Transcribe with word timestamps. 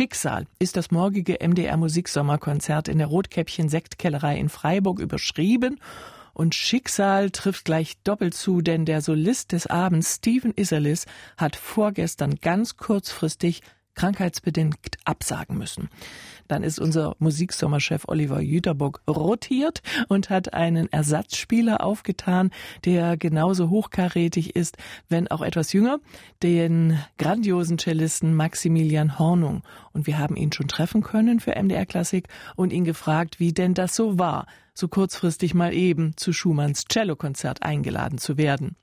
Schicksal 0.00 0.46
ist 0.58 0.78
das 0.78 0.90
morgige 0.90 1.46
MDR 1.46 1.76
Musiksommerkonzert 1.76 2.88
in 2.88 2.96
der 2.96 3.08
Rotkäppchen 3.08 3.68
Sektkellerei 3.68 4.38
in 4.38 4.48
Freiburg 4.48 4.98
überschrieben. 4.98 5.78
Und 6.32 6.54
Schicksal 6.54 7.28
trifft 7.28 7.66
gleich 7.66 7.98
doppelt 8.02 8.32
zu, 8.32 8.62
denn 8.62 8.86
der 8.86 9.02
Solist 9.02 9.52
des 9.52 9.66
Abends, 9.66 10.14
Steven 10.14 10.54
Iserlis, 10.56 11.04
hat 11.36 11.54
vorgestern 11.54 12.36
ganz 12.36 12.78
kurzfristig 12.78 13.60
krankheitsbedingt 13.94 14.96
absagen 15.04 15.58
müssen. 15.58 15.90
Dann 16.50 16.64
ist 16.64 16.80
unser 16.80 17.14
Musiksommerchef 17.20 18.08
Oliver 18.08 18.40
Jüterbock 18.40 19.02
rotiert 19.08 19.82
und 20.08 20.30
hat 20.30 20.52
einen 20.52 20.92
Ersatzspieler 20.92 21.84
aufgetan, 21.84 22.50
der 22.84 23.16
genauso 23.16 23.70
hochkarätig 23.70 24.56
ist, 24.56 24.76
wenn 25.08 25.28
auch 25.28 25.42
etwas 25.42 25.72
jünger, 25.72 26.00
den 26.42 26.98
grandiosen 27.18 27.78
Cellisten 27.78 28.34
Maximilian 28.34 29.16
Hornung. 29.16 29.62
Und 29.92 30.08
wir 30.08 30.18
haben 30.18 30.34
ihn 30.34 30.50
schon 30.50 30.66
treffen 30.66 31.04
können 31.04 31.38
für 31.38 31.54
MDR 31.54 31.86
Klassik 31.86 32.26
und 32.56 32.72
ihn 32.72 32.84
gefragt, 32.84 33.38
wie 33.38 33.52
denn 33.52 33.74
das 33.74 33.94
so 33.94 34.18
war, 34.18 34.46
so 34.74 34.88
kurzfristig 34.88 35.54
mal 35.54 35.72
eben 35.72 36.16
zu 36.16 36.32
Schumanns 36.32 36.84
Cellokonzert 36.90 37.62
eingeladen 37.62 38.18
zu 38.18 38.38
werden. 38.38 38.74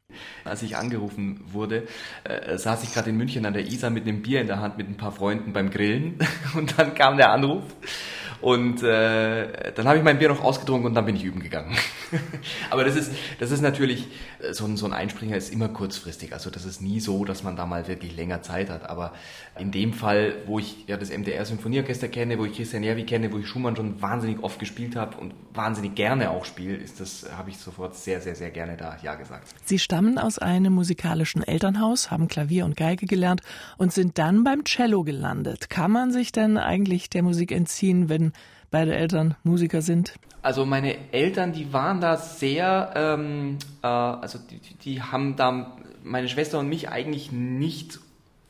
Als 0.45 0.63
ich 0.63 0.77
angerufen 0.77 1.41
wurde, 1.51 1.87
äh, 2.23 2.57
saß 2.57 2.83
ich 2.83 2.93
gerade 2.93 3.09
in 3.09 3.17
München 3.17 3.45
an 3.45 3.53
der 3.53 3.67
Isar 3.67 3.89
mit 3.89 4.03
einem 4.03 4.21
Bier 4.21 4.41
in 4.41 4.47
der 4.47 4.59
Hand 4.59 4.77
mit 4.77 4.87
ein 4.87 4.97
paar 4.97 5.11
Freunden 5.11 5.53
beim 5.53 5.69
Grillen 5.69 6.17
und 6.55 6.77
dann 6.77 6.95
kam 6.95 7.17
der 7.17 7.31
Anruf 7.31 7.56
health. 7.57 8.26
Und 8.41 8.83
äh, 8.83 9.71
dann 9.73 9.87
habe 9.87 9.97
ich 9.97 10.03
mein 10.03 10.19
Bier 10.19 10.29
noch 10.29 10.43
ausgetrunken 10.43 10.87
und 10.87 10.93
dann 10.93 11.05
bin 11.05 11.15
ich 11.15 11.23
üben 11.23 11.39
gegangen. 11.41 11.75
Aber 12.69 12.83
das 12.83 12.95
ist, 12.95 13.11
das 13.39 13.51
ist 13.51 13.61
natürlich, 13.61 14.07
äh, 14.39 14.53
so 14.53 14.65
ein, 14.65 14.77
so 14.77 14.85
ein 14.85 14.93
Einspringer 14.93 15.35
ist 15.35 15.51
immer 15.51 15.69
kurzfristig. 15.69 16.33
Also 16.33 16.49
das 16.49 16.65
ist 16.65 16.81
nie 16.81 16.99
so, 16.99 17.25
dass 17.25 17.43
man 17.43 17.55
da 17.55 17.65
mal 17.65 17.87
wirklich 17.87 18.15
länger 18.15 18.41
Zeit 18.43 18.69
hat. 18.69 18.89
Aber 18.89 19.13
in 19.57 19.71
dem 19.71 19.93
Fall, 19.93 20.35
wo 20.45 20.59
ich 20.59 20.87
ja 20.87 20.97
das 20.97 21.09
MDR 21.09 21.45
Symphonieorchester 21.45 22.07
kenne, 22.07 22.37
wo 22.37 22.45
ich 22.45 22.55
Christian 22.55 22.83
Järvi 22.83 23.05
kenne, 23.05 23.31
wo 23.31 23.39
ich 23.39 23.47
Schumann 23.47 23.75
schon 23.75 24.01
wahnsinnig 24.01 24.43
oft 24.43 24.59
gespielt 24.59 24.95
habe 24.95 25.17
und 25.17 25.33
wahnsinnig 25.53 25.95
gerne 25.95 26.29
auch 26.29 26.45
spiele, 26.45 26.75
ist 26.75 26.99
das, 26.99 27.25
habe 27.35 27.49
ich 27.49 27.57
sofort 27.57 27.95
sehr, 27.95 28.21
sehr, 28.21 28.35
sehr 28.35 28.51
gerne 28.51 28.77
da 28.77 28.97
Ja 29.01 29.15
gesagt. 29.15 29.47
Sie 29.65 29.79
stammen 29.79 30.19
aus 30.19 30.37
einem 30.37 30.73
musikalischen 30.73 31.41
Elternhaus, 31.41 32.11
haben 32.11 32.27
Klavier 32.27 32.65
und 32.65 32.77
Geige 32.77 33.07
gelernt 33.07 33.41
und 33.77 33.91
sind 33.91 34.19
dann 34.19 34.43
beim 34.43 34.63
Cello 34.63 35.03
gelandet. 35.03 35.69
Kann 35.69 35.91
man 35.91 36.11
sich 36.11 36.31
denn 36.31 36.57
eigentlich 36.57 37.09
der 37.09 37.23
Musik 37.23 37.51
entziehen, 37.51 38.09
wenn 38.09 38.26
beide 38.71 38.95
Eltern 38.95 39.35
Musiker 39.43 39.81
sind? 39.81 40.13
Also 40.41 40.65
meine 40.65 41.11
Eltern, 41.11 41.51
die 41.51 41.73
waren 41.73 41.99
da 41.99 42.17
sehr, 42.17 42.93
ähm, 42.95 43.57
äh, 43.83 43.87
also 43.87 44.39
die, 44.39 44.59
die 44.75 45.01
haben 45.01 45.35
da 45.35 45.77
meine 46.03 46.29
Schwester 46.29 46.59
und 46.59 46.69
mich 46.69 46.89
eigentlich 46.89 47.31
nicht 47.31 47.99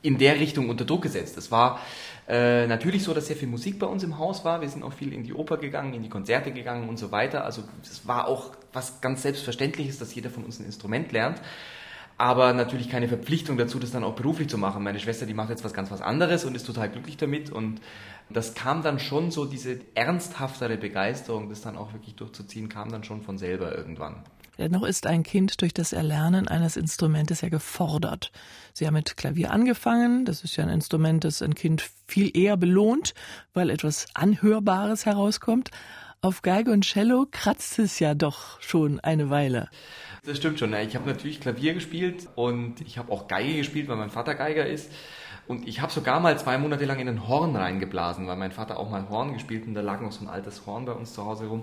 in 0.02 0.18
der 0.18 0.38
Richtung 0.38 0.68
unter 0.68 0.84
Druck 0.84 1.02
gesetzt. 1.02 1.36
Es 1.36 1.50
war 1.50 1.80
äh, 2.28 2.66
natürlich 2.66 3.02
so, 3.02 3.14
dass 3.14 3.26
sehr 3.26 3.36
viel 3.36 3.48
Musik 3.48 3.78
bei 3.78 3.86
uns 3.86 4.04
im 4.04 4.18
Haus 4.18 4.44
war. 4.44 4.60
Wir 4.60 4.68
sind 4.68 4.84
auch 4.84 4.92
viel 4.92 5.12
in 5.12 5.24
die 5.24 5.34
Oper 5.34 5.56
gegangen, 5.56 5.92
in 5.92 6.02
die 6.02 6.08
Konzerte 6.08 6.52
gegangen 6.52 6.88
und 6.88 6.98
so 6.98 7.10
weiter. 7.10 7.44
Also 7.44 7.64
es 7.82 8.06
war 8.06 8.28
auch 8.28 8.52
was 8.72 9.00
ganz 9.00 9.22
Selbstverständliches, 9.22 9.98
dass 9.98 10.14
jeder 10.14 10.30
von 10.30 10.44
uns 10.44 10.60
ein 10.60 10.66
Instrument 10.66 11.10
lernt 11.10 11.40
aber 12.18 12.52
natürlich 12.52 12.90
keine 12.90 13.06
Verpflichtung 13.06 13.56
dazu, 13.56 13.78
das 13.78 13.92
dann 13.92 14.02
auch 14.02 14.14
beruflich 14.14 14.48
zu 14.48 14.58
machen. 14.58 14.82
Meine 14.82 14.98
Schwester, 14.98 15.24
die 15.24 15.34
macht 15.34 15.50
jetzt 15.50 15.64
was 15.64 15.72
ganz 15.72 15.90
was 15.92 16.02
anderes 16.02 16.44
und 16.44 16.56
ist 16.56 16.66
total 16.66 16.90
glücklich 16.90 17.16
damit 17.16 17.50
und 17.50 17.80
das 18.30 18.54
kam 18.54 18.82
dann 18.82 18.98
schon 18.98 19.30
so, 19.30 19.44
diese 19.44 19.80
ernsthaftere 19.94 20.76
Begeisterung, 20.76 21.48
das 21.48 21.60
dann 21.60 21.76
auch 21.76 21.92
wirklich 21.92 22.14
durchzuziehen, 22.14 22.68
kam 22.68 22.90
dann 22.90 23.04
schon 23.04 23.22
von 23.22 23.38
selber 23.38 23.76
irgendwann. 23.76 24.24
Dennoch 24.58 24.82
ist 24.82 25.06
ein 25.06 25.22
Kind 25.22 25.62
durch 25.62 25.72
das 25.72 25.92
Erlernen 25.92 26.48
eines 26.48 26.76
Instrumentes 26.76 27.42
ja 27.42 27.48
gefordert. 27.48 28.32
Sie 28.72 28.86
haben 28.86 28.94
mit 28.94 29.16
Klavier 29.16 29.52
angefangen. 29.52 30.24
Das 30.24 30.42
ist 30.42 30.56
ja 30.56 30.64
ein 30.64 30.70
Instrument, 30.70 31.22
das 31.22 31.42
ein 31.42 31.54
Kind 31.54 31.88
viel 32.08 32.36
eher 32.36 32.56
belohnt, 32.56 33.14
weil 33.54 33.70
etwas 33.70 34.06
Anhörbares 34.14 35.06
herauskommt. 35.06 35.70
Auf 36.20 36.42
Geige 36.42 36.72
und 36.72 36.84
Cello 36.84 37.28
kratzt 37.30 37.78
es 37.78 38.00
ja 38.00 38.14
doch 38.14 38.60
schon 38.60 38.98
eine 38.98 39.30
Weile. 39.30 39.68
Das 40.24 40.38
stimmt 40.38 40.58
schon. 40.58 40.74
Ich 40.74 40.96
habe 40.96 41.08
natürlich 41.08 41.38
Klavier 41.40 41.74
gespielt 41.74 42.28
und 42.34 42.80
ich 42.80 42.98
habe 42.98 43.12
auch 43.12 43.28
Geige 43.28 43.56
gespielt, 43.56 43.86
weil 43.86 43.96
mein 43.96 44.10
Vater 44.10 44.34
Geiger 44.34 44.66
ist. 44.66 44.90
Und 45.48 45.66
ich 45.66 45.80
habe 45.80 45.90
sogar 45.90 46.20
mal 46.20 46.38
zwei 46.38 46.58
Monate 46.58 46.84
lang 46.84 46.98
in 47.00 47.08
ein 47.08 47.26
Horn 47.26 47.56
reingeblasen, 47.56 48.26
weil 48.26 48.36
mein 48.36 48.52
Vater 48.52 48.78
auch 48.78 48.90
mal 48.90 49.08
Horn 49.08 49.32
gespielt 49.32 49.66
und 49.66 49.74
da 49.74 49.80
lag 49.80 50.00
noch 50.00 50.12
so 50.12 50.24
ein 50.24 50.28
altes 50.28 50.66
Horn 50.66 50.84
bei 50.84 50.92
uns 50.92 51.14
zu 51.14 51.24
Hause 51.24 51.46
rum. 51.46 51.62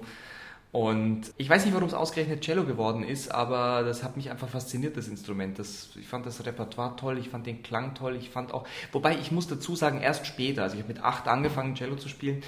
Und 0.72 1.31
ich 1.38 1.50
weiß 1.50 1.63
nicht, 1.63 1.73
warum 1.73 1.88
es 1.88 1.94
ausgerechnet 1.94 2.41
Cello 2.41 2.66
geworden 2.66 3.03
ist, 3.03 3.29
aber 3.34 3.84
das 3.84 4.03
hat 4.03 4.18
mich 4.18 4.29
einfach 4.29 4.50
fasziniert, 4.50 4.97
das 4.97 5.07
Instrument. 5.07 5.57
Das, 5.57 5.91
ich 5.97 6.07
fand 6.07 6.25
das 6.25 6.46
Repertoire 6.46 6.96
toll, 6.97 7.18
ich 7.18 7.29
fand 7.29 7.46
den 7.46 7.63
Klang 7.63 7.94
toll, 7.94 8.18
ich 8.18 8.29
fand 8.29 8.53
auch, 8.53 8.68
wobei 8.91 9.16
ich 9.18 9.31
muss 9.31 9.47
dazu 9.47 9.75
sagen, 9.75 10.02
erst 10.02 10.25
später, 10.28 10.63
also 10.63 10.75
ich 10.75 10.81
habe 10.81 10.91
mit 10.91 11.03
acht 11.03 11.28
angefangen, 11.28 11.75
Cello 11.75 11.96
zu 11.96 12.09
spielen 12.09 12.41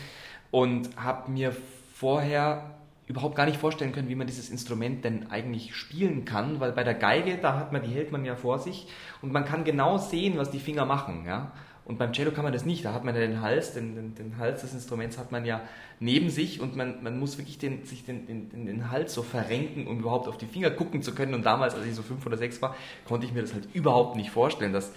und 0.51 0.89
habe 0.97 1.31
mir 1.31 1.55
vorher 1.93 2.76
überhaupt 3.07 3.35
gar 3.35 3.45
nicht 3.45 3.57
vorstellen 3.57 3.93
können, 3.93 4.09
wie 4.09 4.15
man 4.15 4.27
dieses 4.27 4.49
Instrument 4.49 5.03
denn 5.03 5.31
eigentlich 5.31 5.75
spielen 5.75 6.25
kann, 6.25 6.59
weil 6.59 6.73
bei 6.73 6.83
der 6.83 6.93
Geige, 6.93 7.37
da 7.37 7.57
hat 7.57 7.71
man, 7.71 7.81
die 7.81 7.89
hält 7.89 8.11
man 8.11 8.25
ja 8.25 8.35
vor 8.35 8.59
sich 8.59 8.87
und 9.21 9.31
man 9.31 9.45
kann 9.45 9.63
genau 9.63 9.97
sehen, 9.97 10.37
was 10.37 10.51
die 10.51 10.59
Finger 10.59 10.85
machen, 10.85 11.23
ja. 11.25 11.51
Und 11.85 11.97
beim 11.97 12.11
Cello 12.11 12.31
kann 12.31 12.43
man 12.43 12.51
das 12.51 12.65
nicht, 12.65 12.83
da 12.83 12.91
hat 12.91 13.05
man 13.05 13.15
ja 13.15 13.21
den 13.21 13.39
Hals, 13.39 13.73
den, 13.73 13.95
den, 13.95 14.13
den 14.13 14.37
Hals 14.37 14.59
des 14.59 14.73
Instruments 14.73 15.17
hat 15.17 15.31
man 15.31 15.45
ja 15.45 15.61
neben 16.01 16.29
sich 16.29 16.59
und 16.59 16.75
man, 16.75 17.01
man 17.01 17.17
muss 17.17 17.37
wirklich 17.37 17.59
den, 17.59 17.85
sich 17.85 18.03
den, 18.03 18.27
den, 18.27 18.65
den 18.65 18.91
Hals 18.91 19.13
so 19.13 19.23
verrenken, 19.23 19.87
um 19.87 19.99
überhaupt 19.99 20.27
auf 20.27 20.37
die 20.37 20.47
Finger 20.47 20.69
gucken 20.69 21.01
zu 21.01 21.15
können. 21.15 21.33
Und 21.33 21.45
damals, 21.45 21.75
als 21.75 21.85
ich 21.85 21.95
so 21.95 22.01
fünf 22.01 22.25
oder 22.25 22.35
sechs 22.35 22.61
war, 22.61 22.75
konnte 23.05 23.25
ich 23.25 23.31
mir 23.31 23.41
das 23.41 23.53
halt 23.53 23.69
überhaupt 23.73 24.17
nicht 24.17 24.31
vorstellen, 24.31 24.73
dass, 24.73 24.91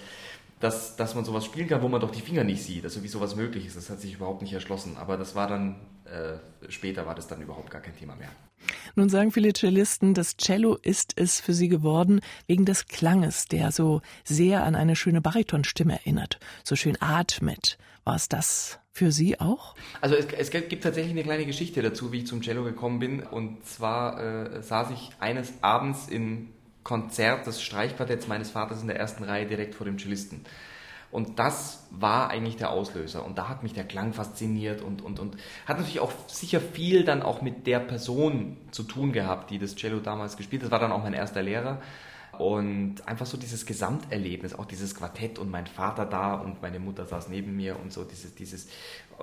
dass, 0.58 0.96
dass 0.96 1.14
man 1.14 1.24
sowas 1.24 1.44
spielen 1.44 1.68
kann, 1.68 1.80
wo 1.80 1.88
man 1.88 2.00
doch 2.00 2.10
die 2.10 2.22
Finger 2.22 2.42
nicht 2.42 2.64
sieht, 2.64 2.82
also 2.82 3.04
wie 3.04 3.08
sowas 3.08 3.36
möglich 3.36 3.66
ist. 3.66 3.76
Das 3.76 3.88
hat 3.88 4.00
sich 4.00 4.14
überhaupt 4.14 4.42
nicht 4.42 4.52
erschlossen. 4.52 4.96
Aber 4.98 5.16
das 5.16 5.36
war 5.36 5.46
dann, 5.46 5.76
äh, 6.10 6.70
später 6.70 7.06
war 7.06 7.14
das 7.14 7.26
dann 7.28 7.40
überhaupt 7.40 7.70
gar 7.70 7.80
kein 7.80 7.96
Thema 7.96 8.16
mehr. 8.16 8.30
Nun 8.94 9.08
sagen 9.08 9.32
viele 9.32 9.52
Cellisten, 9.52 10.14
das 10.14 10.36
Cello 10.36 10.76
ist 10.82 11.14
es 11.16 11.40
für 11.40 11.54
sie 11.54 11.68
geworden 11.68 12.20
wegen 12.46 12.64
des 12.64 12.86
Klanges, 12.86 13.46
der 13.46 13.72
so 13.72 14.02
sehr 14.24 14.64
an 14.64 14.74
eine 14.74 14.96
schöne 14.96 15.20
Baritonstimme 15.20 15.94
erinnert, 15.94 16.38
so 16.64 16.76
schön 16.76 17.00
atmet. 17.00 17.78
War 18.04 18.16
es 18.16 18.28
das 18.28 18.78
für 18.92 19.12
Sie 19.12 19.38
auch? 19.40 19.74
Also 20.00 20.16
es, 20.16 20.26
es, 20.26 20.50
gibt 20.50 20.82
tatsächlich 20.82 21.12
eine 21.12 21.22
kleine 21.22 21.46
Geschichte 21.46 21.82
dazu, 21.82 22.12
wie 22.12 22.18
ich 22.18 22.26
zum 22.26 22.42
Cello 22.42 22.64
gekommen 22.64 22.98
bin. 22.98 23.22
Und 23.22 23.64
zwar 23.64 24.20
äh, 24.20 24.62
saß 24.62 24.90
ich 24.90 25.10
eines 25.20 25.52
Abends 25.62 26.08
im 26.08 26.48
Konzert 26.82 27.46
des 27.46 27.62
Streichquartetts 27.62 28.26
meines 28.26 28.50
Vaters 28.50 28.80
in 28.80 28.88
der 28.88 28.96
ersten 28.98 29.24
Reihe 29.24 29.46
direkt 29.46 29.74
vor 29.74 29.84
dem 29.84 29.98
Cellisten. 29.98 30.44
Und 31.10 31.38
das 31.40 31.86
war 31.90 32.30
eigentlich 32.30 32.56
der 32.56 32.70
Auslöser. 32.70 33.24
Und 33.24 33.36
da 33.36 33.48
hat 33.48 33.62
mich 33.62 33.72
der 33.72 33.84
Klang 33.84 34.12
fasziniert 34.12 34.80
und, 34.80 35.02
und, 35.02 35.18
und 35.18 35.36
hat 35.66 35.78
natürlich 35.78 36.00
auch 36.00 36.12
sicher 36.28 36.60
viel 36.60 37.04
dann 37.04 37.22
auch 37.22 37.42
mit 37.42 37.66
der 37.66 37.80
Person 37.80 38.56
zu 38.70 38.84
tun 38.84 39.12
gehabt, 39.12 39.50
die 39.50 39.58
das 39.58 39.74
Cello 39.74 39.98
damals 39.98 40.36
gespielt 40.36 40.62
hat. 40.62 40.66
Das 40.66 40.72
war 40.72 40.78
dann 40.78 40.92
auch 40.92 41.02
mein 41.02 41.14
erster 41.14 41.42
Lehrer. 41.42 41.80
Und 42.38 43.06
einfach 43.06 43.26
so 43.26 43.36
dieses 43.36 43.66
Gesamterlebnis, 43.66 44.54
auch 44.54 44.64
dieses 44.64 44.94
Quartett 44.94 45.38
und 45.38 45.50
mein 45.50 45.66
Vater 45.66 46.06
da 46.06 46.34
und 46.34 46.62
meine 46.62 46.78
Mutter 46.78 47.04
saß 47.04 47.28
neben 47.28 47.56
mir 47.56 47.78
und 47.78 47.92
so 47.92 48.04
dieses, 48.04 48.34
dieses, 48.34 48.66
äh, 48.66 49.22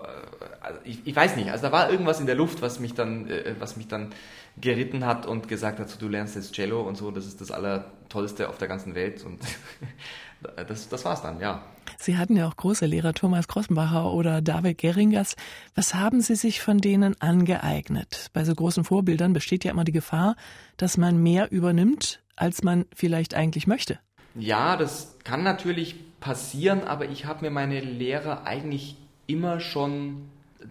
also 0.62 0.80
ich, 0.84 1.08
ich, 1.08 1.16
weiß 1.16 1.36
nicht, 1.38 1.50
also 1.50 1.64
da 1.64 1.72
war 1.72 1.90
irgendwas 1.90 2.20
in 2.20 2.28
der 2.28 2.36
Luft, 2.36 2.62
was 2.62 2.80
mich 2.80 2.94
dann, 2.94 3.30
äh, 3.30 3.56
was 3.60 3.78
mich 3.78 3.88
dann 3.88 4.14
geritten 4.60 5.06
hat 5.06 5.26
und 5.26 5.48
gesagt 5.48 5.80
hat, 5.80 5.90
so, 5.90 5.98
du 5.98 6.10
lernst 6.10 6.36
jetzt 6.36 6.54
Cello 6.54 6.82
und 6.82 6.96
so, 6.96 7.10
das 7.10 7.26
ist 7.26 7.40
das 7.42 7.50
Allertollste 7.50 8.50
auf 8.50 8.58
der 8.58 8.68
ganzen 8.68 8.94
Welt 8.94 9.24
und 9.24 9.40
das, 10.68 10.90
das 10.90 11.06
war's 11.06 11.22
dann, 11.22 11.40
ja. 11.40 11.64
Sie 11.98 12.18
hatten 12.18 12.36
ja 12.36 12.48
auch 12.48 12.56
große 12.56 12.86
Lehrer, 12.86 13.14
Thomas 13.14 13.48
Krossenbacher 13.48 14.12
oder 14.12 14.42
David 14.42 14.78
Geringers. 14.78 15.36
Was 15.74 15.96
haben 15.96 16.22
Sie 16.22 16.36
sich 16.36 16.62
von 16.62 16.78
denen 16.78 17.20
angeeignet? 17.22 18.28
Bei 18.34 18.44
so 18.44 18.54
großen 18.54 18.84
Vorbildern 18.84 19.34
besteht 19.34 19.64
ja 19.64 19.72
immer 19.72 19.84
die 19.84 19.92
Gefahr, 19.94 20.36
dass 20.78 20.98
man 20.98 21.22
mehr 21.22 21.52
übernimmt, 21.52 22.22
als 22.36 22.64
man 22.64 22.86
vielleicht 22.94 23.34
eigentlich 23.34 23.68
möchte. 23.68 24.00
Ja, 24.36 24.78
das 24.78 25.16
kann 25.24 25.44
natürlich 25.44 25.96
passieren, 26.20 26.84
aber 26.84 27.10
ich 27.10 27.26
habe 27.26 27.46
mir 27.46 27.52
meine 27.52 27.80
Lehrer 27.80 28.46
eigentlich 28.46 28.98
immer 29.26 29.60
schon 29.60 30.30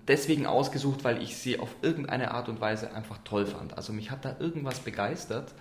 deswegen 0.08 0.46
ausgesucht, 0.46 1.04
weil 1.04 1.22
ich 1.22 1.36
sie 1.36 1.58
auf 1.58 1.74
irgendeine 1.82 2.32
Art 2.32 2.48
und 2.48 2.60
Weise 2.60 2.94
einfach 2.94 3.18
toll 3.24 3.46
fand. 3.46 3.76
Also 3.76 3.92
mich 3.92 4.10
hat 4.10 4.24
da 4.24 4.36
irgendwas 4.38 4.80
begeistert 4.80 5.54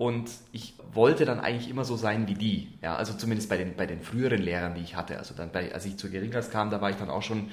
und 0.00 0.30
ich 0.50 0.72
wollte 0.94 1.26
dann 1.26 1.40
eigentlich 1.40 1.68
immer 1.68 1.84
so 1.84 1.94
sein 1.94 2.26
wie 2.26 2.32
die. 2.32 2.68
Ja, 2.80 2.96
also 2.96 3.12
zumindest 3.12 3.50
bei 3.50 3.58
den, 3.58 3.76
bei 3.76 3.84
den 3.84 4.00
früheren 4.00 4.40
Lehrern, 4.40 4.74
die 4.74 4.80
ich 4.80 4.96
hatte. 4.96 5.18
Also 5.18 5.34
dann 5.34 5.52
bei, 5.52 5.74
als 5.74 5.84
ich 5.84 5.98
zu 5.98 6.08
Geringers 6.08 6.50
kam, 6.50 6.70
da 6.70 6.80
war 6.80 6.88
ich 6.88 6.96
dann 6.96 7.10
auch 7.10 7.20
schon, 7.20 7.50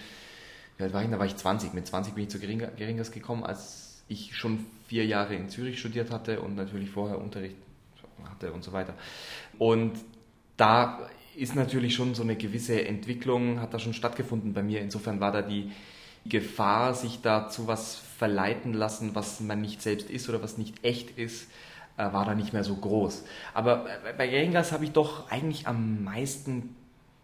wie 0.77 0.93
war 0.93 1.03
ich, 1.03 1.09
da 1.09 1.19
war 1.19 1.25
ich 1.25 1.35
20. 1.35 1.73
Mit 1.73 1.87
20 1.87 2.13
bin 2.13 2.23
ich 2.23 2.29
zu 2.29 2.39
Geringers 2.39 3.11
gekommen, 3.11 3.43
als 3.43 4.01
ich 4.07 4.37
schon 4.37 4.65
vier 4.87 5.05
Jahre 5.05 5.35
in 5.35 5.49
Zürich 5.49 5.77
studiert 5.77 6.09
hatte 6.09 6.39
und 6.39 6.55
natürlich 6.55 6.89
vorher 6.89 7.19
Unterricht 7.19 7.57
hatte 8.31 8.53
und 8.53 8.63
so 8.63 8.71
weiter. 8.71 8.93
Und 9.59 9.97
da 10.55 11.05
ist 11.35 11.53
natürlich 11.53 11.95
schon 11.95 12.15
so 12.15 12.23
eine 12.23 12.37
gewisse 12.37 12.87
Entwicklung, 12.87 13.59
hat 13.59 13.73
da 13.73 13.79
schon 13.79 13.93
stattgefunden 13.93 14.53
bei 14.53 14.63
mir. 14.63 14.79
Insofern 14.79 15.19
war 15.19 15.33
da 15.33 15.41
die 15.41 15.69
Gefahr, 16.25 16.93
sich 16.93 17.19
da 17.21 17.49
zu 17.49 17.67
was 17.67 17.97
verleiten 17.97 18.71
lassen, 18.71 19.15
was 19.15 19.41
man 19.41 19.59
nicht 19.59 19.81
selbst 19.81 20.09
ist 20.09 20.29
oder 20.29 20.41
was 20.41 20.57
nicht 20.57 20.81
echt 20.85 21.17
ist, 21.17 21.49
äh, 21.97 22.13
war 22.13 22.25
da 22.25 22.35
nicht 22.35 22.53
mehr 22.53 22.63
so 22.63 22.75
groß. 22.75 23.23
Aber 23.53 23.87
bei 24.17 24.27
Geringas 24.27 24.71
habe 24.71 24.85
ich 24.85 24.91
doch 24.91 25.29
eigentlich 25.29 25.67
am 25.67 26.03
meisten, 26.03 26.75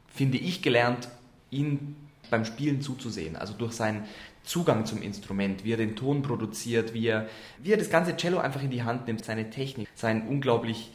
finde 0.08 0.38
ich, 0.38 0.62
gelernt, 0.62 1.08
ihn 1.52 1.96
beim 2.30 2.46
Spielen 2.46 2.82
zuzusehen. 2.82 3.36
Also 3.36 3.54
durch 3.54 3.74
seinen 3.74 4.06
Zugang 4.44 4.86
zum 4.86 5.02
Instrument, 5.02 5.64
wie 5.64 5.74
er 5.74 5.78
den 5.78 5.96
Ton 5.96 6.22
produziert, 6.22 6.94
wie 6.94 7.08
er, 7.08 7.28
wie 7.62 7.72
er 7.72 7.78
das 7.78 7.90
ganze 7.90 8.18
Cello 8.18 8.40
einfach 8.40 8.62
in 8.62 8.72
die 8.72 8.84
Hand 8.84 9.08
nimmt, 9.08 9.24
seine 9.24 9.50
Technik, 9.50 9.88
sein 9.96 10.28
unglaublich 10.28 10.92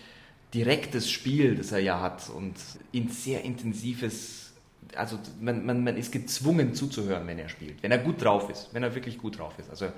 direktes 0.53 1.11
Spiel, 1.11 1.57
das 1.57 1.73
er 1.73 1.79
ja 1.79 2.01
hat 2.01 2.31
und 2.31 2.55
in 2.93 3.09
sehr 3.09 3.45
intensives, 3.45 4.53
also 4.97 5.19
man, 5.41 5.65
man, 5.65 5.85
man 5.85 5.97
ist 5.97 6.13
gezwungen 6.13 6.75
zuzuhören, 6.75 7.27
wenn 7.27 7.39
er 7.39 7.49
spielt, 7.49 7.83
wenn 7.83 7.91
er 7.91 7.99
gut 7.99 8.23
drauf 8.23 8.51
ist, 8.51 8.69
wenn 8.73 8.83
er 8.83 8.95
wirklich 8.95 9.19
gut 9.19 9.39
drauf 9.39 9.55
ist. 9.59 9.71
Also 9.71 9.89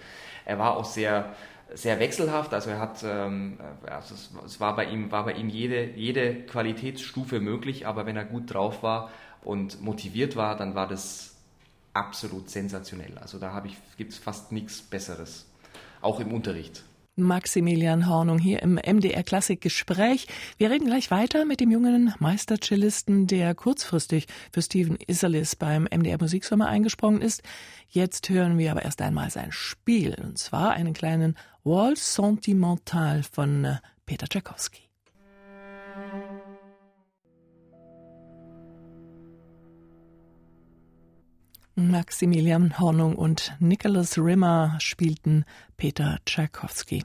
er 0.44 0.59
war 0.59 0.76
auch 0.76 0.85
sehr, 0.85 1.35
sehr 1.75 2.00
wechselhaft, 2.00 2.52
also 2.55 2.70
er 2.70 2.78
hat, 2.78 3.02
ähm, 3.05 3.58
also 3.87 4.14
es, 4.14 4.31
es, 4.44 4.61
war 4.61 4.76
bei 4.76 4.87
ihm, 4.87 5.11
war 5.11 5.25
bei 5.25 5.32
ihm 5.32 5.49
jede, 5.49 5.90
jede 5.90 6.43
Qualitätsstufe 6.43 7.40
möglich, 7.40 7.87
aber 7.87 8.06
wenn 8.06 8.17
er 8.17 8.25
gut 8.25 8.52
drauf 8.52 8.82
war 8.82 9.11
und 9.43 9.81
motiviert 9.81 10.37
war, 10.37 10.56
dann 10.56 10.75
war 10.75 10.87
das 10.87 11.37
absolut 11.93 12.50
sensationell. 12.50 13.19
Also 13.19 13.38
da 13.38 13.62
gibt 13.96 14.12
es 14.12 14.19
fast 14.19 14.52
nichts 14.52 14.82
Besseres, 14.82 15.46
auch 16.00 16.20
im 16.20 16.32
Unterricht. 16.32 16.84
Maximilian 17.17 18.08
Hornung 18.08 18.38
hier 18.38 18.62
im 18.62 18.75
MDR 18.75 19.23
Klassik 19.23 19.61
Gespräch. 19.61 20.26
Wir 20.56 20.70
reden 20.70 20.87
gleich 20.87 21.11
weiter 21.11 21.44
mit 21.44 21.61
dem 21.61 21.70
jungen 21.70 22.14
Meistercellisten, 22.19 23.26
der 23.26 23.55
kurzfristig 23.55 24.26
für 24.52 24.62
Steven 24.62 24.96
Isserlis 25.06 25.56
beim 25.56 25.84
MDR 25.84 26.19
Musiksommer 26.19 26.69
eingesprungen 26.69 27.20
ist. 27.20 27.43
Jetzt 27.88 28.28
hören 28.28 28.58
wir 28.58 28.70
aber 28.70 28.82
erst 28.82 29.02
einmal 29.02 29.31
sein 29.31 29.52
Spiel, 29.52 30.16
und 30.23 30.38
zwar 30.38 30.70
einen 30.70 30.94
kleinen 30.94 31.37
Waltz 31.62 32.15
Sentimental 32.15 33.23
von 33.23 33.65
äh, 33.65 33.77
Peter 34.07 34.27
Tchaikovsky. 34.27 34.81
Maximilian 41.75 42.79
Hornung 42.79 43.15
und 43.15 43.55
Nicholas 43.59 44.19
Rimmer 44.19 44.77
spielten 44.81 45.45
Peter 45.77 46.19
Tschaikowski. 46.27 47.03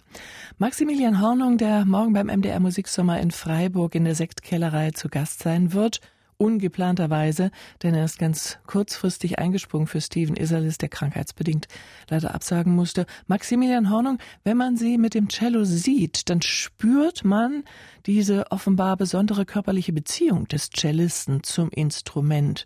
Maximilian 0.57 1.22
Hornung, 1.22 1.57
der 1.57 1.86
morgen 1.86 2.13
beim 2.13 2.28
MDR 2.28 2.60
Musiksommer 2.60 3.19
in 3.19 3.31
Freiburg 3.31 3.96
in 3.96 4.06
der 4.06 4.16
Sektkellerei 4.16 4.92
zu 4.92 5.10
Gast 5.10 5.44
sein 5.44 5.74
wird, 5.74 6.00
ungeplanterweise, 6.37 7.51
denn 7.83 7.93
er 7.93 8.05
ist 8.05 8.19
ganz 8.19 8.59
kurzfristig 8.67 9.39
eingesprungen 9.39 9.87
für 9.87 10.01
Steven 10.01 10.35
Iserlis, 10.35 10.77
der 10.77 10.89
krankheitsbedingt 10.89 11.67
leider 12.09 12.33
absagen 12.33 12.73
musste. 12.75 13.05
Maximilian 13.27 13.89
Hornung, 13.89 14.19
wenn 14.43 14.57
man 14.57 14.77
sie 14.77 14.97
mit 14.97 15.13
dem 15.13 15.29
Cello 15.29 15.63
sieht, 15.63 16.29
dann 16.29 16.41
spürt 16.41 17.23
man 17.23 17.63
diese 18.05 18.51
offenbar 18.51 18.97
besondere 18.97 19.45
körperliche 19.45 19.93
Beziehung 19.93 20.47
des 20.47 20.69
Cellisten 20.69 21.43
zum 21.43 21.69
Instrument. 21.69 22.65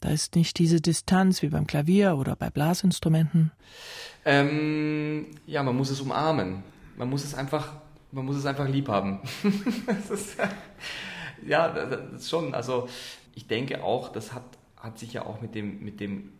Da 0.00 0.10
ist 0.10 0.36
nicht 0.36 0.58
diese 0.58 0.80
Distanz 0.80 1.42
wie 1.42 1.48
beim 1.48 1.66
Klavier 1.66 2.16
oder 2.16 2.36
bei 2.36 2.50
Blasinstrumenten. 2.50 3.50
Ähm, 4.24 5.26
ja, 5.46 5.62
man 5.62 5.76
muss 5.76 5.90
es 5.90 6.00
umarmen. 6.00 6.62
Man 6.96 7.08
muss 7.08 7.24
es 7.24 7.34
einfach, 7.34 7.72
man 8.12 8.24
muss 8.26 8.36
es 8.36 8.46
einfach 8.46 8.68
lieb 8.68 8.88
haben. 8.88 9.20
ist, 10.12 10.38
ja, 10.38 10.50
das 11.46 12.22
ist 12.22 12.30
schon. 12.30 12.54
Also 12.54 12.88
ich 13.34 13.46
denke 13.46 13.82
auch, 13.82 14.10
das 14.10 14.32
hat, 14.32 14.44
hat 14.76 14.98
sich 14.98 15.12
ja 15.12 15.26
auch 15.26 15.40
mit 15.40 15.54
dem, 15.54 15.84
mit 15.84 16.00
dem 16.00 16.32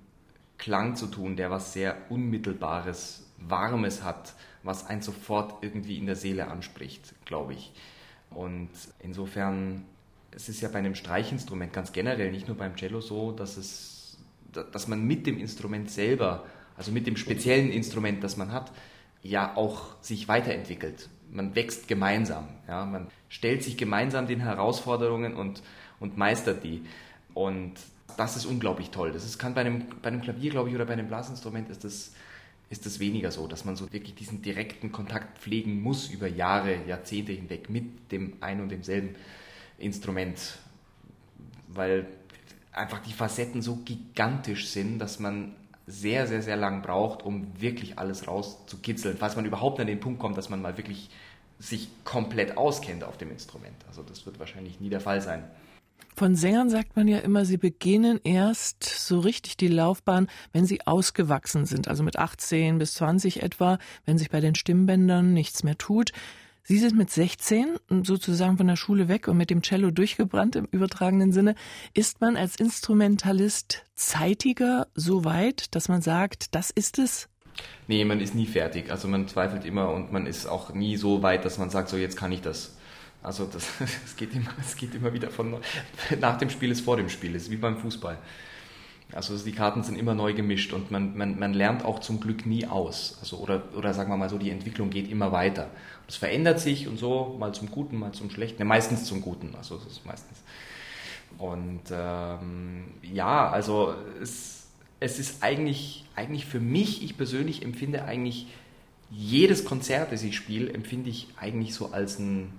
Klang 0.59 0.97
zu 0.97 1.07
tun, 1.07 1.37
der 1.37 1.51
was 1.51 1.73
sehr 1.73 1.97
Unmittelbares, 2.11 3.27
Warmes 3.39 4.03
hat, 4.03 4.35
was 4.63 4.87
einen 4.87 5.03
sofort 5.03 5.63
irgendwie 5.63 5.99
in 5.99 6.07
der 6.07 6.17
Seele 6.17 6.49
anspricht, 6.49 7.15
glaube 7.27 7.53
ich. 7.53 7.73
Und 8.31 8.71
insofern 9.01 9.85
es 10.37 10.51
ist 10.51 10.61
ja 10.61 10.69
bei 10.69 10.79
einem 10.79 10.95
Streichinstrument 10.95 11.73
ganz 11.73 11.93
generell, 11.93 12.31
nicht 12.31 12.47
nur 12.47 12.57
beim 12.57 12.77
Cello 12.77 13.01
so, 13.01 13.33
dass, 13.33 13.57
es, 13.57 14.19
dass 14.53 14.87
man 14.87 15.03
mit 15.03 15.27
dem 15.27 15.39
Instrument 15.39 15.91
selber, 15.91 16.45
also 16.77 16.93
mit 16.93 17.07
dem 17.07 17.17
speziellen 17.17 17.71
Instrument, 17.71 18.23
das 18.23 18.37
man 18.37 18.53
hat, 18.53 18.71
ja 19.23 19.57
auch 19.57 19.97
sich 20.03 20.29
weiterentwickelt. 20.29 21.09
Man 21.31 21.55
wächst 21.55 21.89
gemeinsam. 21.89 22.49
Ja? 22.69 22.85
Man 22.85 23.09
stellt 23.29 23.63
sich 23.63 23.77
gemeinsam 23.77 24.27
den 24.27 24.41
Herausforderungen 24.41 25.35
und, 25.35 25.63
und 26.01 26.17
meistert 26.17 26.65
die. 26.65 26.83
Und 27.35 27.75
das 28.17 28.37
ist 28.37 28.47
unglaublich 28.47 28.91
toll. 28.91 29.13
Das 29.13 29.25
ist, 29.25 29.39
kann 29.39 29.55
bei 29.55 29.61
einem, 29.63 29.87
bei 30.03 30.09
einem 30.09 30.23
Klavier, 30.23 30.51
glaube 30.51 30.71
ich, 30.71 30.75
oder 30.75 30.87
bei 30.87 30.95
einem 30.95 31.09
Blasinstrument 31.09 31.69
ist 31.69 31.85
das, 31.85 32.15
ist 32.71 32.87
das 32.87 32.99
weniger 32.99 33.31
so, 33.31 33.47
dass 33.47 33.65
man 33.65 33.77
so 33.77 33.93
wirklich 33.93 34.15
diesen 34.15 34.43
direkten 34.43 34.91
Kontakt 34.93 35.39
pflegen 35.39 35.81
muss 35.83 36.09
über 36.09 36.27
Jahre, 36.27 36.85
Jahrzehnte 36.87 37.33
hinweg 37.33 37.71
mit 37.71 38.11
dem 38.13 38.35
ein 38.41 38.61
und 38.61 38.71
demselben 38.71 39.15
Instrument, 39.79 40.59
weil 41.69 42.07
einfach 42.73 43.01
die 43.01 43.13
Facetten 43.13 43.63
so 43.63 43.77
gigantisch 43.85 44.69
sind, 44.69 44.99
dass 44.99 45.19
man 45.19 45.55
sehr, 45.87 46.27
sehr, 46.27 46.43
sehr 46.43 46.57
lang 46.57 46.83
braucht, 46.83 47.23
um 47.23 47.61
wirklich 47.61 47.99
alles 47.99 48.27
rauszukitzeln, 48.27 49.17
falls 49.17 49.37
man 49.37 49.45
überhaupt 49.45 49.79
an 49.81 49.87
den 49.87 50.01
Punkt 50.01 50.19
kommt, 50.19 50.37
dass 50.37 50.49
man 50.49 50.61
mal 50.61 50.77
wirklich 50.77 51.11
sich 51.59 51.89
komplett 52.05 52.57
auskennt 52.57 53.05
auf 53.05 53.17
dem 53.17 53.31
Instrument. 53.31 53.77
Also 53.89 54.03
das 54.03 54.27
wird 54.27 54.39
wahrscheinlich 54.39 54.81
nie 54.81 54.91
der 54.91 55.01
Fall 55.01 55.21
sein. 55.21 55.45
Von 56.19 56.35
Sängern 56.35 56.71
sagt 56.71 56.97
man 56.97 57.09
ja 57.09 57.19
immer, 57.19 57.45
sie 57.45 57.59
beginnen 57.59 58.21
erst 58.25 58.83
so 58.85 59.21
richtig 59.21 59.59
die 59.59 59.69
Laufbahn, 59.69 60.29
wenn 60.53 60.65
sie 60.65 60.87
ausgewachsen 60.87 61.67
sind, 61.67 61.89
also 61.89 62.03
mit 62.03 62.19
18 62.19 62.79
bis 62.79 62.95
20 62.95 63.43
etwa, 63.43 63.79
wenn 64.07 64.17
sich 64.17 64.31
bei 64.31 64.41
den 64.41 64.55
Stimmbändern 64.55 65.35
nichts 65.35 65.63
mehr 65.63 65.77
tut. 65.77 66.13
Sie 66.69 66.79
sind 66.79 66.97
mit 66.97 67.11
16 67.11 67.79
sozusagen 68.03 68.57
von 68.57 68.67
der 68.67 68.75
Schule 68.75 69.07
weg 69.07 69.29
und 69.29 69.37
mit 69.37 69.51
dem 69.51 69.63
Cello 69.63 69.93
durchgebrannt 69.93 70.57
im 70.57 70.65
übertragenen 70.65 71.31
Sinne. 71.31 71.55
Ist 71.95 72.21
man 72.21 72.37
als 72.37 72.57
Instrumentalist 72.57 73.85
zeitiger 73.95 74.89
so 74.93 75.25
weit, 75.25 75.77
dass 75.77 75.89
man 75.89 76.03
sagt, 76.03 76.57
das 76.57 76.73
ist 76.73 76.99
es? 76.99 77.29
Nee, 77.87 78.05
man 78.05 78.19
ist 78.19 78.35
nie 78.35 78.47
fertig. 78.47 78.91
Also 78.91 79.07
man 79.07 79.29
zweifelt 79.29 79.65
immer 79.65 79.91
und 79.91 80.11
man 80.11 80.27
ist 80.27 80.47
auch 80.47 80.75
nie 80.75 80.97
so 80.97 81.23
weit, 81.23 81.45
dass 81.45 81.57
man 81.57 81.71
sagt, 81.71 81.89
so 81.89 81.97
jetzt 81.97 82.17
kann 82.17 82.33
ich 82.33 82.41
das. 82.41 82.77
Also 83.23 83.47
das, 83.47 83.69
es 84.05 84.17
geht 84.17 84.35
immer, 84.35 84.51
es 84.61 84.75
geht 84.75 84.93
immer 84.93 85.13
wieder 85.13 85.31
von 85.31 85.59
nach 86.21 86.37
dem 86.37 86.51
Spiel 86.51 86.73
ist 86.73 86.81
vor 86.81 86.97
dem 86.97 87.09
Spiel, 87.09 87.37
es 87.37 87.45
ist 87.45 87.53
wie 87.53 87.59
beim 87.59 87.79
Fußball. 87.79 88.19
Also 89.13 89.39
die 89.39 89.53
Karten 89.53 89.85
sind 89.85 89.97
immer 89.97 90.15
neu 90.15 90.35
gemischt 90.35 90.73
und 90.73 90.91
man, 90.91 91.17
man, 91.17 91.39
man 91.39 91.55
lernt 91.55 91.85
auch 91.85 92.01
zum 92.01 92.19
Glück 92.19 92.45
nie 92.45 92.67
aus. 92.67 93.19
Also 93.21 93.37
oder, 93.39 93.63
oder 93.77 93.95
sagen 93.95 94.11
wir 94.11 94.17
mal 94.17 94.29
so, 94.29 94.37
die 94.37 94.51
Entwicklung 94.51 94.91
geht 94.91 95.09
immer 95.09 95.31
weiter. 95.31 95.71
Es 96.09 96.17
verändert 96.17 96.59
sich 96.59 96.89
und 96.89 96.99
so, 96.99 97.37
mal 97.39 97.55
zum 97.55 97.71
Guten, 97.71 97.99
mal 97.99 98.13
zum 98.13 98.31
Schlechten, 98.31 98.59
ja, 98.59 98.65
meistens 98.65 99.05
zum 99.05 99.23
Guten, 99.23 99.55
also 99.57 99.77
es 99.77 99.87
ist 99.87 100.07
meistens. 100.07 100.39
Und 101.39 101.83
ähm, 101.93 102.85
ja, 103.03 103.49
also 103.49 103.95
es, 104.21 104.67
es 105.01 105.19
ist 105.19 105.43
eigentlich, 105.43 106.05
eigentlich 106.17 106.47
für 106.47 106.61
mich, 106.61 107.05
ich 107.05 107.17
persönlich 107.17 107.63
empfinde 107.63 108.05
eigentlich 108.05 108.47
jedes 109.11 109.65
Konzert, 109.65 110.13
das 110.13 110.23
ich 110.23 110.37
spiele, 110.37 110.73
empfinde 110.73 111.11
ich 111.11 111.29
eigentlich 111.37 111.75
so 111.75 111.93
als 111.93 112.19
ein 112.19 112.53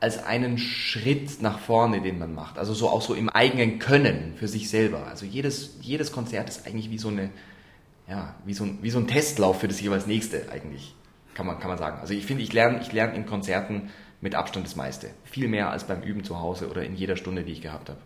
als 0.00 0.24
einen 0.24 0.58
Schritt 0.58 1.40
nach 1.40 1.58
vorne, 1.58 2.02
den 2.02 2.18
man 2.18 2.34
macht. 2.34 2.58
Also 2.58 2.74
so 2.74 2.88
auch 2.88 3.02
so 3.02 3.14
im 3.14 3.28
eigenen 3.28 3.78
Können 3.78 4.34
für 4.36 4.48
sich 4.48 4.68
selber. 4.68 5.06
Also 5.06 5.24
jedes, 5.24 5.76
jedes 5.80 6.12
Konzert 6.12 6.48
ist 6.48 6.66
eigentlich 6.66 6.90
wie 6.90 6.98
so 6.98 7.08
eine, 7.08 7.30
ja, 8.08 8.34
wie 8.44 8.54
so 8.54 8.64
ein, 8.64 8.78
wie 8.82 8.90
so 8.90 8.98
ein 8.98 9.06
Testlauf 9.06 9.60
für 9.60 9.68
das 9.68 9.80
jeweils 9.80 10.06
nächste 10.06 10.50
eigentlich, 10.50 10.94
kann 11.34 11.46
man, 11.46 11.58
kann 11.58 11.68
man 11.68 11.78
sagen. 11.78 11.98
Also 12.00 12.14
ich 12.14 12.26
finde, 12.26 12.42
ich 12.42 12.52
lerne, 12.52 12.80
ich 12.80 12.92
lerne 12.92 13.14
in 13.14 13.26
Konzerten 13.26 13.90
mit 14.20 14.34
Abstand 14.34 14.66
das 14.66 14.76
meiste. 14.76 15.10
Viel 15.24 15.48
mehr 15.48 15.70
als 15.70 15.84
beim 15.84 16.02
Üben 16.02 16.24
zu 16.24 16.40
Hause 16.40 16.68
oder 16.68 16.84
in 16.84 16.94
jeder 16.94 17.16
Stunde, 17.16 17.44
die 17.44 17.52
ich 17.52 17.62
gehabt 17.62 17.88
habe. 17.88 18.00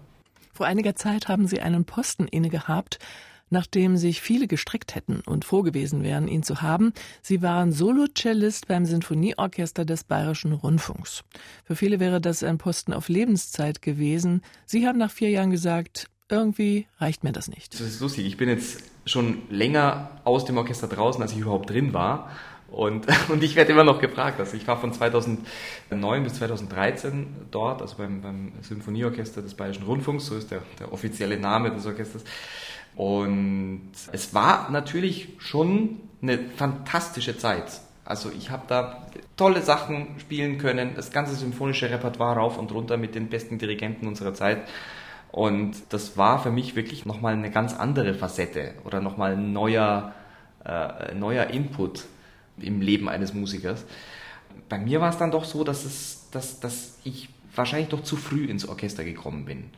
Vor 0.53 0.67
einiger 0.67 0.95
Zeit 0.95 1.29
haben 1.29 1.47
Sie 1.47 1.61
einen 1.61 1.85
Posten 1.85 2.29
inne 2.29 2.51
gehabt, 2.51 2.99
nachdem 3.51 3.97
sich 3.97 4.21
viele 4.21 4.47
gestreckt 4.47 4.95
hätten 4.95 5.21
und 5.27 5.45
froh 5.45 5.63
gewesen 5.63 6.03
wären, 6.03 6.29
ihn 6.29 6.43
zu 6.43 6.63
haben. 6.63 6.93
Sie 7.23 7.43
waren 7.43 7.73
Solocellist 7.73 8.69
beim 8.69 8.87
Sinfonieorchester 8.87 9.85
des 9.85 10.05
Bayerischen 10.05 10.53
Rundfunks. 10.53 11.25
Für 11.65 11.77
viele 11.77 12.01
wäre 12.01 12.21
das 12.21 12.43
ein 12.43 12.59
Posten 12.59 12.93
auf 12.93 13.09
Lebenszeit 13.09 13.83
gewesen. 13.83 14.43
Sie 14.67 14.87
haben 14.87 14.99
nach 14.99 15.11
vier 15.11 15.31
Jahren 15.31 15.51
gesagt, 15.51 16.09
irgendwie 16.29 16.87
reicht 16.99 17.25
mir 17.25 17.33
das 17.33 17.49
nicht. 17.49 17.75
Das 17.75 17.81
ist 17.81 18.01
lustig. 18.01 18.25
Ich 18.27 18.37
bin 18.37 18.49
jetzt 18.49 18.85
schon 19.05 19.43
länger 19.51 20.21
aus 20.25 20.45
dem 20.45 20.57
Orchester 20.57 20.87
draußen, 20.87 21.21
als 21.21 21.33
ich 21.33 21.39
überhaupt 21.39 21.71
drin 21.71 21.93
war. 21.93 22.31
Und, 22.71 23.07
und 23.29 23.43
ich 23.43 23.57
werde 23.57 23.73
immer 23.73 23.85
noch 23.85 24.01
gefragt. 24.01 24.39
Also 24.41 24.57
ich 24.57 24.67
war 24.67 24.81
von 24.81 24.93
2009 24.93 26.23
bis 26.23 26.35
2013 26.35 27.27
dort, 27.51 27.83
also 27.83 27.97
beim, 27.97 28.23
beim 28.23 28.53
Symphonieorchester 28.63 29.43
des 29.43 29.55
Bayerischen 29.55 29.85
Rundfunks, 29.85 30.27
so 30.27 30.37
ist 30.37 30.51
der, 30.51 30.63
der 30.79 30.93
offizielle 30.93 31.39
Name 31.39 31.73
des 31.73 31.87
Orchesters. 31.87 32.25
Und 32.97 33.91
es 34.13 34.35
war 34.35 34.71
natürlich 34.71 35.29
schon 35.39 36.01
eine 36.23 36.39
fantastische 36.39 37.39
Zeit. 37.39 37.81
Also 38.05 38.31
ich 38.37 38.51
habe 38.51 38.65
da 38.67 39.07
tolle 39.37 39.63
Sachen 39.63 40.19
spielen 40.19 40.59
können, 40.59 40.95
das 40.97 41.13
ganze 41.13 41.35
symphonische 41.35 41.91
Repertoire 41.91 42.37
rauf 42.37 42.59
und 42.59 42.73
runter 42.73 42.97
mit 42.97 43.15
den 43.15 43.29
besten 43.29 43.59
Dirigenten 43.59 44.07
unserer 44.07 44.35
Zeit. 44.35 44.63
Und 45.31 45.77
das 45.91 46.17
war 46.17 46.43
für 46.43 46.51
mich 46.51 46.75
wirklich 46.75 47.07
nochmal 47.07 47.35
eine 47.35 47.51
ganz 47.51 47.75
andere 47.75 48.15
Facette 48.15 48.75
oder 48.85 49.01
nochmal 49.01 49.35
ein 49.35 49.53
neuer, 49.53 50.13
äh, 50.65 51.15
neuer 51.15 51.47
Input 51.47 52.05
im 52.59 52.81
Leben 52.81 53.09
eines 53.09 53.33
Musikers. 53.33 53.85
Bei 54.69 54.79
mir 54.79 55.01
war 55.01 55.11
es 55.11 55.19
dann 55.19 55.31
doch 55.31 55.45
so, 55.45 55.63
dass, 55.63 55.85
es, 55.85 56.29
dass, 56.33 56.59
dass 56.59 56.99
ich 57.05 57.29
wahrscheinlich 57.55 57.91
doch 57.91 58.03
zu 58.03 58.17
früh 58.17 58.45
ins 58.47 58.69
Orchester 58.69 59.05
gekommen 59.05 59.45
bin 59.45 59.71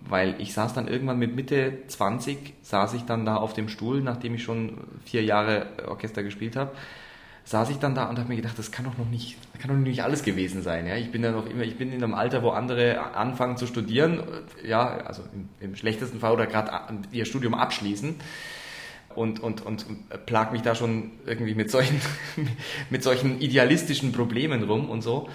weil 0.00 0.34
ich 0.38 0.52
saß 0.52 0.74
dann 0.74 0.88
irgendwann 0.88 1.18
mit 1.18 1.34
Mitte 1.34 1.78
20, 1.86 2.54
saß 2.62 2.94
ich 2.94 3.02
dann 3.02 3.24
da 3.24 3.36
auf 3.36 3.54
dem 3.54 3.68
Stuhl, 3.68 4.00
nachdem 4.02 4.34
ich 4.34 4.42
schon 4.42 4.78
vier 5.04 5.24
Jahre 5.24 5.66
Orchester 5.88 6.22
gespielt 6.22 6.56
habe, 6.56 6.72
saß 7.44 7.70
ich 7.70 7.78
dann 7.78 7.94
da 7.94 8.08
und 8.08 8.18
habe 8.18 8.28
mir 8.28 8.36
gedacht, 8.36 8.58
das 8.58 8.72
kann 8.72 8.84
doch 8.84 8.98
noch 8.98 9.08
nicht, 9.08 9.36
das 9.52 9.62
kann 9.62 9.70
doch 9.70 9.76
nicht 9.76 10.02
alles 10.02 10.24
gewesen 10.24 10.62
sein. 10.62 10.86
Ja? 10.86 10.96
Ich 10.96 11.12
bin 11.12 11.22
ja 11.22 11.30
noch 11.30 11.46
immer, 11.46 11.62
ich 11.62 11.76
bin 11.76 11.92
in 11.92 12.02
einem 12.02 12.14
Alter, 12.14 12.42
wo 12.42 12.50
andere 12.50 13.14
anfangen 13.14 13.56
zu 13.56 13.66
studieren, 13.66 14.22
ja, 14.64 14.88
also 14.98 15.22
im, 15.32 15.48
im 15.60 15.76
schlechtesten 15.76 16.18
Fall 16.18 16.32
oder 16.32 16.46
gerade 16.46 16.70
ihr 17.12 17.24
Studium 17.24 17.54
abschließen 17.54 18.16
und, 19.14 19.40
und, 19.40 19.64
und 19.64 19.86
plag 20.26 20.52
mich 20.52 20.62
da 20.62 20.74
schon 20.74 21.12
irgendwie 21.24 21.54
mit 21.54 21.70
solchen, 21.70 22.00
mit 22.90 23.02
solchen 23.02 23.40
idealistischen 23.40 24.12
Problemen 24.12 24.64
rum 24.64 24.90
und 24.90 25.02
so 25.02 25.28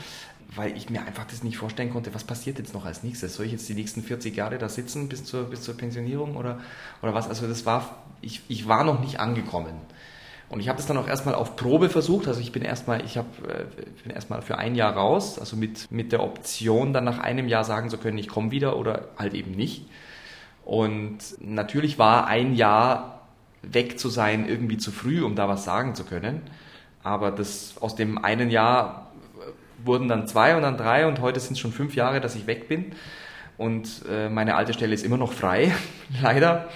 weil 0.55 0.75
ich 0.75 0.89
mir 0.89 1.05
einfach 1.05 1.25
das 1.25 1.43
nicht 1.43 1.57
vorstellen 1.57 1.91
konnte, 1.91 2.13
was 2.13 2.23
passiert 2.23 2.59
jetzt 2.59 2.73
noch 2.73 2.85
als 2.85 3.03
nächstes? 3.03 3.35
Soll 3.35 3.45
ich 3.45 3.53
jetzt 3.53 3.69
die 3.69 3.73
nächsten 3.73 4.03
40 4.03 4.35
Jahre 4.35 4.57
da 4.57 4.67
sitzen 4.67 5.07
bis 5.07 5.23
zur, 5.23 5.45
bis 5.45 5.61
zur 5.61 5.77
Pensionierung 5.77 6.35
oder, 6.35 6.59
oder 7.01 7.13
was? 7.13 7.29
Also 7.29 7.47
das 7.47 7.65
war, 7.65 8.03
ich, 8.21 8.41
ich 8.49 8.67
war 8.67 8.83
noch 8.83 8.99
nicht 8.99 9.19
angekommen. 9.19 9.73
Und 10.49 10.59
ich 10.59 10.67
habe 10.67 10.75
das 10.75 10.85
dann 10.85 10.97
auch 10.97 11.07
erstmal 11.07 11.35
auf 11.35 11.55
Probe 11.55 11.87
versucht. 11.87 12.27
Also 12.27 12.41
ich 12.41 12.51
bin 12.51 12.63
erstmal, 12.63 13.05
ich 13.05 13.17
habe, 13.17 13.29
äh, 13.47 14.03
bin 14.03 14.11
erstmal 14.11 14.41
für 14.41 14.57
ein 14.57 14.75
Jahr 14.75 14.93
raus, 14.93 15.39
also 15.39 15.55
mit, 15.55 15.89
mit 15.89 16.11
der 16.11 16.21
Option, 16.21 16.91
dann 16.91 17.05
nach 17.05 17.19
einem 17.19 17.47
Jahr 17.47 17.63
sagen 17.63 17.89
zu 17.89 17.97
können, 17.97 18.17
ich 18.17 18.27
komme 18.27 18.51
wieder 18.51 18.75
oder 18.75 19.07
halt 19.17 19.33
eben 19.33 19.51
nicht. 19.51 19.85
Und 20.65 21.19
natürlich 21.39 21.97
war 21.97 22.27
ein 22.27 22.53
Jahr 22.55 23.21
weg 23.61 23.97
zu 23.97 24.09
sein 24.09 24.45
irgendwie 24.47 24.77
zu 24.77 24.91
früh, 24.91 25.23
um 25.23 25.35
da 25.35 25.47
was 25.47 25.63
sagen 25.63 25.95
zu 25.95 26.03
können. 26.03 26.41
Aber 27.03 27.31
das 27.31 27.75
aus 27.79 27.95
dem 27.95 28.17
einen 28.17 28.49
Jahr 28.49 29.10
wurden 29.83 30.07
dann 30.07 30.27
zwei 30.27 30.55
und 30.55 30.63
dann 30.63 30.77
drei 30.77 31.07
und 31.07 31.21
heute 31.21 31.39
sind 31.39 31.53
es 31.53 31.59
schon 31.59 31.71
fünf 31.71 31.95
Jahre, 31.95 32.21
dass 32.21 32.35
ich 32.35 32.47
weg 32.47 32.67
bin. 32.67 32.93
Und 33.57 34.03
äh, 34.09 34.29
meine 34.29 34.55
alte 34.55 34.73
Stelle 34.73 34.93
ist 34.93 35.05
immer 35.05 35.17
noch 35.17 35.33
frei, 35.33 35.73
leider. 36.21 36.69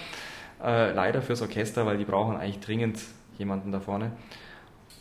Äh, 0.64 0.94
leider 0.94 1.22
fürs 1.22 1.42
Orchester, 1.42 1.86
weil 1.86 1.98
die 1.98 2.06
brauchen 2.06 2.38
eigentlich 2.38 2.60
dringend 2.60 3.00
jemanden 3.38 3.72
da 3.72 3.80
vorne. 3.80 4.12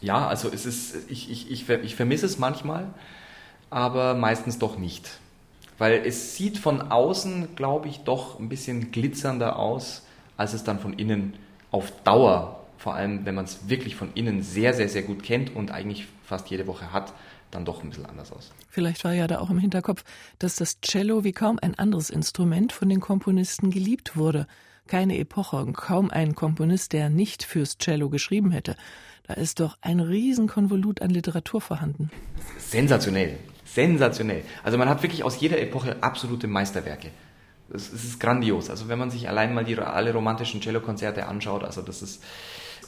Ja, 0.01 0.27
also 0.27 0.51
es 0.53 0.67
ist, 0.67 1.11
ich, 1.11 1.31
ich, 1.31 1.51
ich, 1.51 1.69
ich 1.69 1.97
vermisse 1.97 2.27
es 2.27 2.39
manchmal, 2.39 2.87
aber 3.71 4.15
meistens 4.15 4.59
doch 4.59 4.77
nicht. 4.77 5.19
Weil 5.79 6.03
es 6.05 6.37
sieht 6.37 6.59
von 6.59 6.93
außen, 6.93 7.57
glaube 7.57 7.89
ich, 7.89 8.01
doch 8.01 8.39
ein 8.39 8.49
bisschen 8.49 8.93
glitzernder 8.93 9.59
aus, 9.59 10.07
als 10.37 10.53
es 10.53 10.65
dann 10.65 10.79
von 10.79 10.93
innen 10.95 11.35
auf 11.71 11.91
Dauer, 12.03 12.61
vor 12.79 12.95
allem 12.95 13.25
wenn 13.25 13.35
man 13.35 13.47
es 13.47 13.69
wirklich 13.69 13.97
von 13.97 14.11
innen 14.15 14.43
sehr, 14.43 14.75
sehr, 14.75 14.89
sehr 14.89 15.03
gut 15.03 15.23
kennt 15.23 15.55
und 15.55 15.71
eigentlich 15.71 16.07
fast 16.25 16.51
jede 16.51 16.67
Woche 16.67 16.93
hat, 16.93 17.13
dann 17.51 17.65
doch 17.65 17.83
ein 17.83 17.91
bisschen 17.91 18.07
anders 18.07 18.33
aus. 18.33 18.51
Vielleicht 18.69 19.05
war 19.05 19.13
ja 19.13 19.27
da 19.27 19.39
auch 19.39 19.51
im 19.51 19.59
Hinterkopf, 19.59 20.05
dass 20.39 20.57
das 20.57 20.81
Cello 20.81 21.25
wie 21.25 21.33
kaum 21.33 21.59
ein 21.61 21.75
anderes 21.79 22.11
Instrument 22.11 22.73
von 22.73 22.89
den 22.89 23.01
Komponisten 23.01 23.71
geliebt 23.71 24.17
wurde. 24.17 24.47
Keine 24.87 25.19
Epoche, 25.19 25.65
kaum 25.73 26.11
ein 26.11 26.35
Komponist, 26.35 26.93
der 26.93 27.09
nicht 27.09 27.43
fürs 27.45 27.79
Cello 27.79 28.11
geschrieben 28.11 28.51
hätte. 28.51 28.77
Da 29.27 29.35
ist 29.35 29.61
doch 29.61 29.79
ein 29.81 30.01
Riesenkonvolut 30.01 31.01
an 31.01 31.09
Literatur 31.09 31.61
vorhanden. 31.61 32.11
Sensationell, 32.59 33.39
sensationell. 33.65 34.43
Also 34.63 34.77
man 34.77 34.89
hat 34.89 35.03
wirklich 35.03 35.25
aus 35.25 35.41
jeder 35.41 35.59
Epoche 35.59 36.03
absolute 36.03 36.47
Meisterwerke. 36.47 37.09
Es 37.73 37.91
ist 37.91 38.21
grandios. 38.21 38.69
Also 38.69 38.89
wenn 38.89 38.99
man 38.99 39.11
sich 39.11 39.29
allein 39.29 39.55
mal 39.55 39.65
die 39.65 39.79
alle 39.79 40.13
romantischen 40.13 40.61
Cellokonzerte 40.61 41.27
anschaut, 41.27 41.65
also 41.65 41.81
das 41.81 42.03
ist 42.03 42.23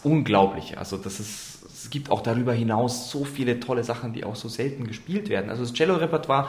unglaublich. 0.07 0.79
Also 0.79 0.97
das 0.97 1.21
ist 1.21 1.57
es 1.87 1.91
gibt 1.91 2.11
auch 2.11 2.21
darüber 2.21 2.53
hinaus 2.53 3.13
so 3.13 3.25
viele 3.25 3.61
tolle 3.61 3.85
Sachen, 3.85 4.13
die 4.13 4.25
auch 4.25 4.35
so 4.35 4.49
selten 4.49 4.89
gespielt 4.89 5.29
werden. 5.29 5.51
Also 5.51 5.63
das 5.63 5.73
Cello-Repertoire, 5.73 6.49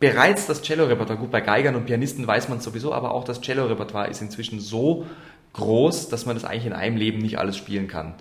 bereits 0.00 0.46
das 0.46 0.60
Cello-Repertoire, 0.62 1.20
gut, 1.20 1.30
bei 1.30 1.40
Geigern 1.40 1.76
und 1.76 1.86
Pianisten 1.86 2.26
weiß 2.26 2.48
man 2.48 2.58
es 2.58 2.64
sowieso, 2.64 2.92
aber 2.92 3.12
auch 3.14 3.22
das 3.22 3.40
Cello-Repertoire 3.40 4.08
ist 4.08 4.22
inzwischen 4.22 4.58
so 4.58 5.06
groß, 5.52 6.08
dass 6.08 6.26
man 6.26 6.34
das 6.34 6.44
eigentlich 6.44 6.66
in 6.66 6.72
einem 6.72 6.96
Leben 6.96 7.18
nicht 7.18 7.38
alles 7.38 7.56
spielen 7.56 7.86
kann. 7.86 8.14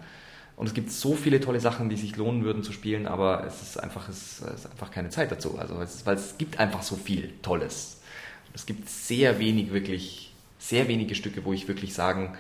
Und 0.55 0.67
es 0.67 0.75
gibt 0.75 0.91
so 0.91 1.15
viele 1.15 1.39
tolle 1.39 1.59
Sachen, 1.59 1.89
die 1.89 1.97
sich 1.97 2.15
lohnen 2.15 2.43
würden 2.43 2.61
zu 2.61 2.71
spielen, 2.71 3.07
aber 3.07 3.43
es 3.47 3.63
ist 3.63 3.81
einfach, 3.81 4.07
es 4.07 4.39
ist 4.39 4.69
einfach 4.69 4.91
keine 4.91 5.09
Zeit 5.09 5.31
dazu. 5.31 5.57
Also 5.57 5.81
es, 5.81 6.05
weil 6.05 6.15
es 6.15 6.37
gibt 6.37 6.59
einfach 6.59 6.83
so 6.83 6.95
viel 6.95 7.33
Tolles. 7.41 8.01
Es 8.53 8.67
gibt 8.67 8.87
sehr 8.87 9.39
wenig 9.39 9.73
wirklich, 9.73 10.31
sehr 10.59 10.87
wenige 10.87 11.15
Stücke, 11.15 11.43
wo 11.43 11.53
ich 11.53 11.67
wirklich 11.67 11.95
sagen 11.95 12.37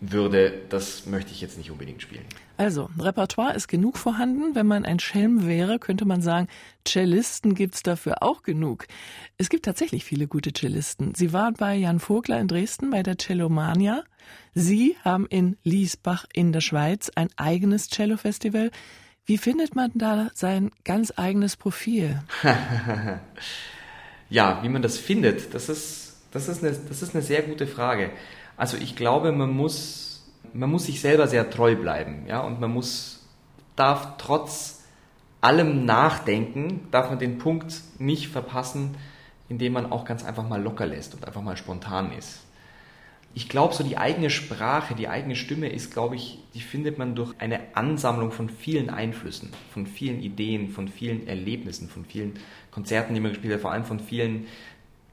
würde, 0.00 0.52
das 0.68 1.06
möchte 1.06 1.32
ich 1.32 1.40
jetzt 1.40 1.56
nicht 1.56 1.70
unbedingt 1.70 2.02
spielen. 2.02 2.24
Also, 2.58 2.88
Repertoire 2.98 3.54
ist 3.54 3.68
genug 3.68 3.98
vorhanden. 3.98 4.54
Wenn 4.54 4.66
man 4.66 4.84
ein 4.84 4.98
Schelm 4.98 5.46
wäre, 5.46 5.78
könnte 5.78 6.04
man 6.04 6.22
sagen, 6.22 6.48
Cellisten 6.86 7.54
gibt's 7.54 7.82
dafür 7.82 8.22
auch 8.22 8.42
genug. 8.42 8.86
Es 9.38 9.48
gibt 9.48 9.64
tatsächlich 9.64 10.04
viele 10.04 10.26
gute 10.26 10.52
Cellisten. 10.52 11.14
Sie 11.14 11.32
waren 11.32 11.54
bei 11.54 11.74
Jan 11.74 12.00
Vogler 12.00 12.40
in 12.40 12.48
Dresden 12.48 12.90
bei 12.90 13.02
der 13.02 13.16
Cellomania. 13.18 14.04
Sie 14.54 14.96
haben 15.04 15.26
in 15.26 15.56
Liesbach 15.64 16.24
in 16.32 16.52
der 16.52 16.60
Schweiz 16.62 17.10
ein 17.14 17.28
eigenes 17.36 17.88
Cello-Festival. 17.88 18.70
Wie 19.26 19.38
findet 19.38 19.74
man 19.74 19.90
da 19.94 20.30
sein 20.34 20.70
ganz 20.84 21.12
eigenes 21.16 21.56
Profil? 21.56 22.22
ja, 24.30 24.62
wie 24.62 24.68
man 24.68 24.82
das 24.82 24.98
findet, 24.98 25.52
das 25.52 25.68
ist, 25.68 26.16
das 26.32 26.48
ist, 26.48 26.62
eine, 26.62 26.72
das 26.88 27.02
ist 27.02 27.14
eine 27.14 27.22
sehr 27.22 27.42
gute 27.42 27.66
Frage. 27.66 28.12
Also 28.56 28.76
ich 28.76 28.96
glaube, 28.96 29.32
man 29.32 29.50
muss, 29.50 30.24
man 30.52 30.70
muss 30.70 30.86
sich 30.86 31.00
selber 31.00 31.26
sehr 31.26 31.50
treu 31.50 31.76
bleiben, 31.76 32.24
ja, 32.26 32.40
und 32.40 32.60
man 32.60 32.72
muss, 32.72 33.26
darf 33.76 34.16
trotz 34.16 34.84
allem 35.40 35.84
Nachdenken, 35.84 36.88
darf 36.90 37.10
man 37.10 37.18
den 37.18 37.38
Punkt 37.38 37.82
nicht 37.98 38.28
verpassen, 38.28 38.96
indem 39.48 39.74
man 39.74 39.92
auch 39.92 40.04
ganz 40.04 40.24
einfach 40.24 40.48
mal 40.48 40.60
locker 40.60 40.86
lässt 40.86 41.14
und 41.14 41.24
einfach 41.24 41.42
mal 41.42 41.56
spontan 41.56 42.12
ist. 42.12 42.42
Ich 43.34 43.50
glaube, 43.50 43.74
so 43.74 43.84
die 43.84 43.98
eigene 43.98 44.30
Sprache, 44.30 44.94
die 44.94 45.08
eigene 45.08 45.36
Stimme 45.36 45.68
ist, 45.68 45.92
glaube 45.92 46.16
ich, 46.16 46.38
die 46.54 46.62
findet 46.62 46.96
man 46.96 47.14
durch 47.14 47.34
eine 47.38 47.60
Ansammlung 47.74 48.32
von 48.32 48.48
vielen 48.48 48.88
Einflüssen, 48.88 49.50
von 49.70 49.86
vielen 49.86 50.22
Ideen, 50.22 50.70
von 50.70 50.88
vielen 50.88 51.28
Erlebnissen, 51.28 51.90
von 51.90 52.06
vielen 52.06 52.38
Konzerten, 52.70 53.12
die 53.12 53.20
man 53.20 53.32
gespielt 53.32 53.52
hat, 53.52 53.60
vor 53.60 53.72
allem 53.72 53.84
von 53.84 54.00
vielen 54.00 54.46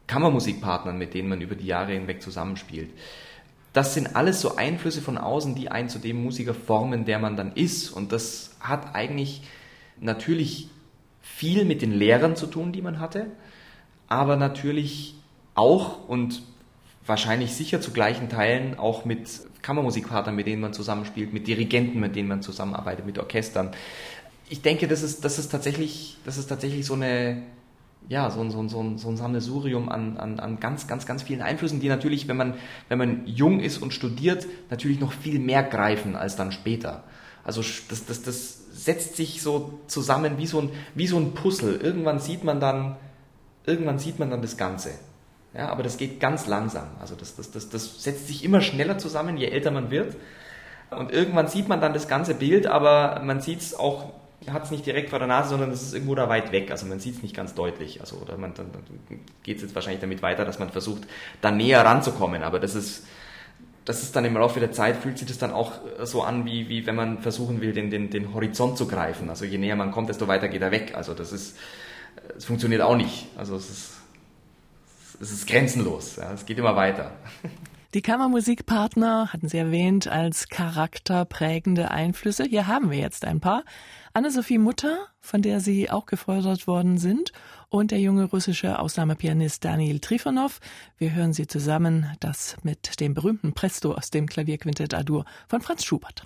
Kammermusikpartnern, 0.07 0.97
mit 0.97 1.13
denen 1.13 1.27
man 1.27 1.41
über 1.41 1.55
die 1.55 1.65
Jahre 1.65 1.91
hinweg 1.91 2.21
zusammenspielt 2.21 2.91
das 3.73 3.95
sind 3.95 4.15
alles 4.15 4.39
so 4.39 4.55
Einflüsse 4.55 5.01
von 5.01 5.17
außen, 5.17 5.55
die 5.55 5.69
einen 5.69 5.89
zu 5.89 5.99
dem 5.99 6.21
Musiker 6.21 6.53
formen, 6.53 7.05
der 7.05 7.19
man 7.19 7.35
dann 7.35 7.53
ist. 7.53 7.89
Und 7.89 8.11
das 8.11 8.55
hat 8.59 8.95
eigentlich 8.95 9.41
natürlich 9.99 10.69
viel 11.21 11.65
mit 11.65 11.81
den 11.81 11.91
Lehrern 11.91 12.35
zu 12.35 12.45
tun, 12.45 12.71
die 12.71 12.81
man 12.81 12.99
hatte, 12.99 13.27
aber 14.07 14.35
natürlich 14.35 15.15
auch 15.55 16.07
und 16.07 16.43
wahrscheinlich 17.05 17.53
sicher 17.53 17.81
zu 17.81 17.91
gleichen 17.91 18.29
Teilen 18.29 18.77
auch 18.77 19.05
mit 19.05 19.27
Kammermusikpartnern, 19.61 20.35
mit 20.35 20.47
denen 20.47 20.61
man 20.61 20.73
zusammenspielt, 20.73 21.33
mit 21.33 21.47
Dirigenten, 21.47 21.99
mit 21.99 22.15
denen 22.15 22.27
man 22.27 22.41
zusammenarbeitet, 22.41 23.05
mit 23.05 23.17
Orchestern. 23.17 23.71
Ich 24.49 24.61
denke, 24.61 24.87
das 24.87 25.01
ist, 25.01 25.25
das 25.25 25.39
ist 25.39 25.49
tatsächlich, 25.49 26.17
das 26.25 26.37
ist 26.37 26.47
tatsächlich 26.47 26.85
so 26.85 26.93
eine, 26.93 27.41
ja, 28.09 28.29
so, 28.29 28.47
so, 28.49 28.67
so, 28.67 28.97
so 28.97 29.09
ein 29.09 29.17
Sammelsurium 29.17 29.89
an, 29.89 30.17
an, 30.17 30.39
an 30.39 30.59
ganz, 30.59 30.87
ganz, 30.87 31.05
ganz 31.05 31.23
vielen 31.23 31.41
Einflüssen, 31.41 31.79
die 31.79 31.89
natürlich, 31.89 32.27
wenn 32.27 32.37
man, 32.37 32.55
wenn 32.89 32.97
man 32.97 33.25
jung 33.25 33.59
ist 33.59 33.77
und 33.77 33.93
studiert, 33.93 34.45
natürlich 34.69 34.99
noch 34.99 35.13
viel 35.13 35.39
mehr 35.39 35.63
greifen 35.63 36.15
als 36.15 36.35
dann 36.35 36.51
später. 36.51 37.03
Also 37.43 37.61
das, 37.61 38.05
das, 38.05 38.23
das 38.23 38.63
setzt 38.71 39.15
sich 39.15 39.41
so 39.41 39.79
zusammen 39.87 40.37
wie 40.37 40.47
so, 40.47 40.61
ein, 40.61 40.69
wie 40.95 41.07
so 41.07 41.17
ein 41.17 41.33
Puzzle. 41.33 41.75
Irgendwann 41.75 42.19
sieht 42.19 42.43
man 42.43 42.59
dann, 42.59 42.95
irgendwann 43.65 43.99
sieht 43.99 44.19
man 44.19 44.29
dann 44.29 44.41
das 44.41 44.57
Ganze. 44.57 44.91
Ja, 45.53 45.69
aber 45.69 45.83
das 45.83 45.97
geht 45.97 46.19
ganz 46.19 46.47
langsam. 46.47 46.87
Also 46.99 47.15
das, 47.15 47.35
das, 47.35 47.51
das, 47.51 47.69
das 47.69 48.03
setzt 48.03 48.27
sich 48.27 48.43
immer 48.43 48.61
schneller 48.61 48.97
zusammen, 48.97 49.37
je 49.37 49.47
älter 49.47 49.71
man 49.71 49.91
wird. 49.91 50.15
Und 50.89 51.11
irgendwann 51.11 51.47
sieht 51.47 51.67
man 51.67 51.81
dann 51.81 51.93
das 51.93 52.07
ganze 52.07 52.33
Bild, 52.33 52.67
aber 52.67 53.21
man 53.23 53.41
sieht 53.41 53.61
es 53.61 53.75
auch 53.75 54.13
hat 54.51 54.63
es 54.63 54.71
nicht 54.71 54.85
direkt 54.85 55.09
vor 55.09 55.19
der 55.19 55.27
Nase, 55.27 55.49
sondern 55.49 55.71
es 55.71 55.81
ist 55.81 55.93
irgendwo 55.93 56.15
da 56.15 56.29
weit 56.29 56.51
weg. 56.51 56.71
Also 56.71 56.85
man 56.85 56.99
sieht 56.99 57.15
es 57.15 57.23
nicht 57.23 57.35
ganz 57.35 57.53
deutlich. 57.53 58.01
Also 58.01 58.17
oder 58.17 58.37
man, 58.37 58.53
dann, 58.53 58.71
dann 58.71 58.83
geht 59.43 59.57
es 59.57 59.63
jetzt 59.63 59.75
wahrscheinlich 59.75 60.01
damit 60.01 60.21
weiter, 60.21 60.45
dass 60.45 60.59
man 60.59 60.69
versucht, 60.69 61.03
da 61.41 61.51
näher 61.51 61.83
ranzukommen. 61.85 62.43
Aber 62.43 62.59
das 62.59 62.75
ist, 62.75 63.05
das 63.85 64.03
ist 64.03 64.15
dann 64.15 64.25
im 64.25 64.35
Laufe 64.35 64.59
der 64.59 64.71
Zeit, 64.71 64.97
fühlt 64.97 65.17
sich 65.17 65.27
das 65.27 65.37
dann 65.37 65.51
auch 65.51 65.73
so 66.03 66.23
an, 66.23 66.45
wie, 66.45 66.69
wie 66.69 66.85
wenn 66.85 66.95
man 66.95 67.19
versuchen 67.19 67.61
will, 67.61 67.73
den, 67.73 67.89
den, 67.89 68.09
den 68.09 68.33
Horizont 68.33 68.77
zu 68.77 68.87
greifen. 68.87 69.29
Also 69.29 69.45
je 69.45 69.57
näher 69.57 69.75
man 69.75 69.91
kommt, 69.91 70.09
desto 70.09 70.27
weiter 70.27 70.47
geht 70.47 70.61
er 70.61 70.71
weg. 70.71 70.93
Also 70.95 71.13
das 71.13 71.31
ist, 71.31 71.57
es 72.37 72.45
funktioniert 72.45 72.81
auch 72.81 72.95
nicht. 72.95 73.27
Also 73.37 73.55
es 73.55 73.69
ist, 73.69 73.91
es 75.21 75.31
ist 75.31 75.47
grenzenlos. 75.47 76.15
Ja. 76.15 76.33
Es 76.33 76.45
geht 76.45 76.57
immer 76.57 76.75
weiter. 76.75 77.11
Die 77.93 78.01
Kammermusikpartner 78.01 79.31
hatten 79.31 79.47
Sie 79.47 79.57
erwähnt 79.59 80.07
als 80.07 80.49
charakterprägende 80.49 81.91
Einflüsse. 81.91 82.43
Hier 82.43 82.65
haben 82.65 82.89
wir 82.89 82.97
jetzt 82.97 83.23
ein 83.23 83.39
paar. 83.39 83.63
Anne-Sophie 84.13 84.57
Mutter, 84.57 84.97
von 85.19 85.43
der 85.43 85.59
Sie 85.59 85.91
auch 85.91 86.07
gefördert 86.07 86.65
worden 86.65 86.97
sind, 86.97 87.33
und 87.69 87.91
der 87.91 87.99
junge 87.99 88.23
russische 88.23 88.79
Ausnahmepianist 88.79 89.63
Daniel 89.63 89.99
Trifonov. 89.99 90.59
Wir 90.97 91.13
hören 91.13 91.33
sie 91.33 91.45
zusammen, 91.45 92.07
das 92.19 92.57
mit 92.63 92.99
dem 92.99 93.13
berühmten 93.13 93.53
Presto 93.53 93.93
aus 93.93 94.09
dem 94.09 94.25
Klavierquintett 94.25 94.95
Adur 94.95 95.25
von 95.47 95.61
Franz 95.61 95.85
Schubert. 95.85 96.25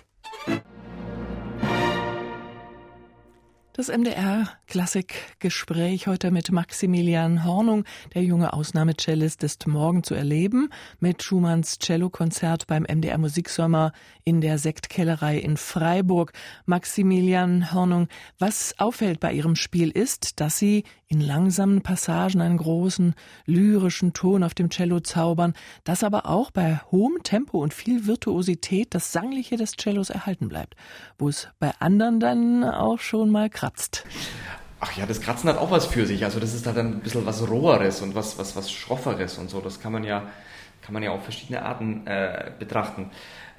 Das 3.78 3.86
MDR 3.86 4.48
Klassikgespräch 4.66 6.08
heute 6.08 6.32
mit 6.32 6.50
Maximilian 6.50 7.44
Hornung. 7.44 7.84
Der 8.12 8.24
junge 8.24 8.52
Ausnahmecellist 8.52 9.44
ist 9.44 9.68
morgen 9.68 10.02
zu 10.02 10.16
erleben 10.16 10.70
mit 10.98 11.22
Schumanns 11.22 11.78
Cellokonzert 11.78 12.66
beim 12.66 12.82
MDR 12.82 13.18
Musiksommer 13.18 13.92
in 14.24 14.40
der 14.40 14.58
Sektkellerei 14.58 15.38
in 15.38 15.56
Freiburg. 15.56 16.32
Maximilian 16.66 17.72
Hornung, 17.72 18.08
was 18.40 18.74
auffällt 18.78 19.20
bei 19.20 19.32
Ihrem 19.32 19.54
Spiel 19.54 19.92
ist, 19.92 20.40
dass 20.40 20.58
Sie 20.58 20.82
in 21.06 21.20
langsamen 21.20 21.80
Passagen 21.80 22.42
einen 22.42 22.58
großen 22.58 23.14
lyrischen 23.46 24.12
Ton 24.12 24.42
auf 24.42 24.54
dem 24.54 24.70
Cello 24.70 25.00
zaubern, 25.00 25.54
dass 25.84 26.02
aber 26.02 26.26
auch 26.26 26.50
bei 26.50 26.80
hohem 26.90 27.22
Tempo 27.22 27.62
und 27.62 27.72
viel 27.72 28.06
Virtuosität 28.06 28.92
das 28.92 29.12
Sangliche 29.12 29.56
des 29.56 29.76
Cellos 29.76 30.10
erhalten 30.10 30.48
bleibt, 30.48 30.74
wo 31.16 31.28
es 31.28 31.48
bei 31.60 31.70
anderen 31.78 32.18
dann 32.18 32.64
auch 32.64 32.98
schon 32.98 33.30
mal 33.30 33.48
krass 33.48 33.67
kratzt. 33.68 34.04
Ach 34.80 34.96
ja, 34.96 35.06
das 35.06 35.20
Kratzen 35.20 35.48
hat 35.50 35.58
auch 35.58 35.70
was 35.70 35.86
für 35.86 36.06
sich. 36.06 36.24
Also 36.24 36.38
das 36.38 36.54
ist 36.54 36.66
halt 36.66 36.78
ein 36.78 37.00
bisschen 37.00 37.26
was 37.26 37.48
Roheres 37.48 38.00
und 38.00 38.14
was, 38.14 38.38
was, 38.38 38.54
was 38.54 38.70
Schrofferes 38.70 39.38
und 39.38 39.50
so. 39.50 39.60
Das 39.60 39.80
kann 39.80 39.92
man 39.92 40.04
ja, 40.04 40.28
kann 40.82 40.94
man 40.94 41.02
ja 41.02 41.10
auf 41.10 41.24
verschiedene 41.24 41.62
Arten 41.62 42.06
äh, 42.06 42.52
betrachten. 42.58 43.10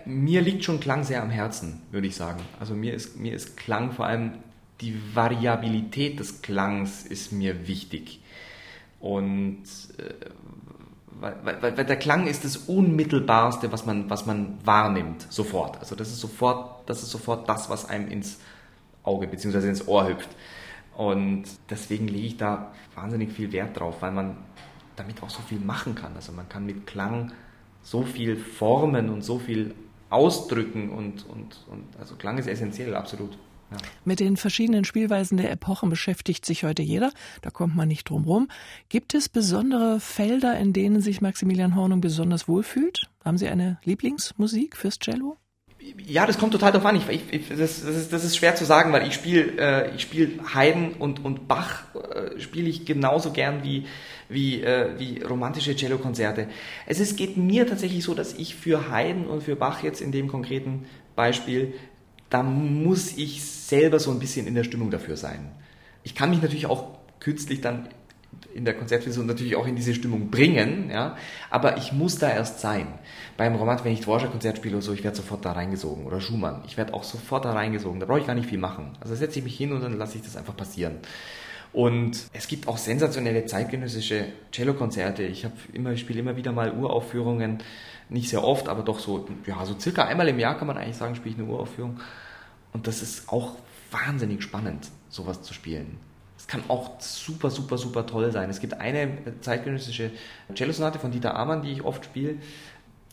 Mir 0.06 0.42
liegt 0.42 0.64
schon 0.64 0.80
Klang 0.80 1.04
sehr 1.04 1.22
am 1.22 1.30
Herzen, 1.30 1.82
würde 1.92 2.08
ich 2.08 2.16
sagen. 2.16 2.40
Also 2.60 2.74
mir 2.74 2.94
ist, 2.94 3.20
mir 3.20 3.34
ist 3.34 3.58
Klang 3.58 3.92
vor 3.92 4.06
allem 4.06 4.36
die 4.80 4.98
Variabilität 5.14 6.22
des 6.22 6.42
Klangs 6.42 7.04
ist 7.04 7.34
mir 7.34 7.68
wichtig. 7.68 8.22
Und 9.02 9.64
äh, 9.98 10.30
weil, 11.20 11.36
weil, 11.44 11.78
weil, 11.78 11.86
der 11.86 11.98
Klang 11.98 12.28
ist 12.28 12.46
das 12.46 12.56
Unmittelbarste, 12.56 13.74
was 13.74 13.86
man, 13.86 14.10
was 14.10 14.26
man 14.26 14.58
wahrnimmt, 14.64 15.28
sofort. 15.30 15.78
Also 15.82 15.96
das 15.96 16.08
ist 16.08 16.22
sofort, 16.22 16.90
das 16.90 17.04
ist 17.04 17.12
sofort 17.12 17.50
das, 17.50 17.70
was 17.70 17.90
einem 17.90 18.08
ins 18.08 18.40
Auge 19.10 19.28
bzw. 19.28 19.68
ins 19.68 19.88
Ohr 19.88 20.08
hüpft. 20.08 20.30
Und 20.96 21.44
deswegen 21.70 22.08
lege 22.08 22.28
ich 22.28 22.38
da 22.38 22.74
wahnsinnig 22.94 23.32
viel 23.32 23.52
Wert 23.52 23.80
drauf, 23.80 24.02
weil 24.02 24.12
man 24.12 24.38
damit 24.96 25.24
auch 25.24 25.30
so 25.30 25.42
viel 25.42 25.60
machen 25.60 25.96
kann. 25.96 26.14
Also 26.16 26.32
man 26.32 26.48
kann 26.50 26.66
mit 26.66 26.86
Klang 26.86 27.32
so 27.82 28.04
viel 28.04 28.36
formen 28.36 29.10
und 29.10 29.24
so 29.24 29.40
viel 29.40 29.74
ausdrücken 30.10 30.90
und, 30.90 31.26
und, 31.28 31.66
und 31.70 31.86
also 32.00 32.16
Klang 32.16 32.38
ist 32.38 32.48
essentiell, 32.48 32.96
absolut. 32.96 33.38
Ja. 33.72 33.78
Mit 34.04 34.20
den 34.20 34.36
verschiedenen 34.36 34.84
Spielweisen 34.84 35.38
der 35.38 35.52
Epochen 35.52 35.90
beschäftigt 35.90 36.46
sich 36.46 36.64
heute 36.64 36.82
jeder, 36.82 37.12
da 37.42 37.52
kommt 37.52 37.76
man 37.76 37.88
nicht 37.88 38.10
drum 38.10 38.24
rum. 38.24 38.48
Gibt 38.90 39.14
es 39.14 39.30
besondere 39.30 40.00
Felder, 40.00 40.58
in 40.58 40.74
denen 40.74 41.02
sich 41.02 41.22
Maximilian 41.22 41.76
Hornung 41.76 42.02
besonders 42.02 42.48
wohlfühlt? 42.48 43.10
Haben 43.24 43.38
Sie 43.38 43.48
eine 43.48 43.80
Lieblingsmusik 43.84 44.76
fürs 44.76 44.98
Cello? 44.98 45.38
Ja, 46.06 46.26
das 46.26 46.38
kommt 46.38 46.54
total 46.54 46.72
darauf 46.72 46.86
an. 46.86 46.96
Ich, 46.96 47.10
ich, 47.10 47.50
das, 47.50 47.58
das, 47.58 47.96
ist, 47.96 48.14
das 48.14 48.24
ist 48.24 48.38
schwer 48.38 48.56
zu 48.56 48.66
sagen, 48.66 48.92
weil 48.92 49.08
ich 49.08 49.14
spiele 49.14 49.58
äh, 49.58 49.96
ich 49.96 50.02
spiel 50.02 50.40
Haydn 50.54 50.94
und, 51.00 51.24
und 51.24 51.48
Bach 51.48 51.84
äh, 51.96 52.40
spiele 52.40 52.70
ich 52.70 52.86
genauso 52.86 53.32
gern 53.32 53.64
wie, 53.64 53.86
wie, 54.28 54.62
äh, 54.62 54.98
wie 54.98 55.22
romantische 55.22 55.76
Cellokonzerte. 55.76 56.48
Es 56.86 57.00
ist, 57.00 57.18
geht 57.18 57.38
mir 57.38 57.68
tatsächlich 57.68 58.04
so, 58.04 58.14
dass 58.14 58.34
ich 58.34 58.56
für 58.56 58.92
Haydn 58.92 59.26
und 59.26 59.44
für 59.44 59.56
Bach 59.56 59.84
jetzt 59.84 60.02
in 60.02 60.12
dem 60.12 60.28
konkreten 60.28 60.86
Beispiel, 61.16 61.74
da 62.30 62.44
muss 62.44 63.18
ich 63.18 63.44
selber 63.44 64.00
so 64.00 64.12
ein 64.12 64.20
bisschen 64.20 64.48
in 64.48 64.56
der 64.56 64.64
Stimmung 64.64 64.92
dafür 64.92 65.18
sein. 65.18 65.52
Ich 66.04 66.16
kann 66.16 66.30
mich 66.30 66.42
natürlich 66.42 66.68
auch 66.68 66.98
künstlich 67.20 67.62
dann 67.62 67.90
in 68.54 68.66
der 68.66 68.76
Konzertversion 68.76 69.26
natürlich 69.26 69.56
auch 69.56 69.68
in 69.68 69.76
diese 69.76 69.94
Stimmung 69.94 70.30
bringen, 70.30 70.90
ja, 70.92 71.16
aber 71.50 71.78
ich 71.78 71.92
muss 71.92 72.18
da 72.18 72.30
erst 72.30 72.60
sein. 72.60 72.88
Beim 73.38 73.56
Roman, 73.56 73.80
wenn 73.84 73.94
ich 73.94 74.02
Dvorak-Konzert 74.02 74.58
spiele 74.58 74.78
oder 74.78 74.86
so, 74.86 74.94
ich 74.94 75.04
werde 75.04 75.18
sofort 75.18 75.46
da 75.46 75.54
reingesogen 75.54 76.06
oder 76.06 76.20
Schumann, 76.22 76.64
ich 76.66 76.78
werde 76.78 76.94
auch 76.94 77.04
sofort 77.04 77.46
da 77.46 77.54
reingesogen, 77.54 78.00
da 78.00 78.06
brauche 78.06 78.20
ich 78.20 78.28
gar 78.28 78.36
nicht 78.36 78.50
viel 78.50 78.58
machen. 78.58 78.98
Also 79.02 79.16
setze 79.16 79.40
ich 79.40 79.46
mich 79.46 79.58
hin 79.58 79.72
und 79.72 79.82
dann 79.82 79.98
lasse 79.98 80.18
ich 80.18 80.24
das 80.24 80.36
einfach 80.36 80.56
passieren. 80.56 80.98
Und 81.72 82.26
es 82.34 82.48
gibt 82.48 82.68
auch 82.68 82.78
sensationelle 82.78 83.46
zeitgenössische 83.46 84.26
Cellokonzerte. 84.52 85.24
Ich 85.24 85.46
habe 85.46 85.54
immer, 85.72 85.92
ich 85.92 86.00
spiele 86.00 86.20
immer 86.20 86.36
wieder 86.36 86.52
mal 86.52 86.74
Uraufführungen, 86.74 87.60
nicht 88.10 88.30
sehr 88.30 88.44
oft, 88.44 88.68
aber 88.70 88.82
doch 88.82 89.00
so, 89.00 89.28
ja, 89.46 89.64
so 89.66 89.80
circa 89.80 90.06
einmal 90.06 90.28
im 90.28 90.40
Jahr 90.40 90.58
kann 90.58 90.68
man 90.68 90.78
eigentlich 90.78 90.98
sagen, 90.98 91.16
spiele 91.16 91.36
ich 91.36 91.42
eine 91.42 91.50
Uraufführung. 91.50 92.00
Und 92.74 92.88
das 92.88 93.04
ist 93.04 93.30
auch 93.30 93.56
wahnsinnig 93.92 94.42
spannend, 94.42 94.90
sowas 95.10 95.44
zu 95.44 95.54
spielen. 95.54 95.98
Kann 96.50 96.64
auch 96.68 97.00
super, 97.00 97.52
super, 97.52 97.78
super 97.78 98.08
toll 98.08 98.32
sein. 98.32 98.50
Es 98.50 98.60
gibt 98.60 98.74
eine 98.74 99.20
zeitgenössische 99.42 100.10
Cellosonate 100.56 100.98
von 100.98 101.12
Dieter 101.12 101.36
Amann, 101.36 101.62
die 101.62 101.72
ich 101.72 101.84
oft 101.84 102.06
spiele, 102.06 102.38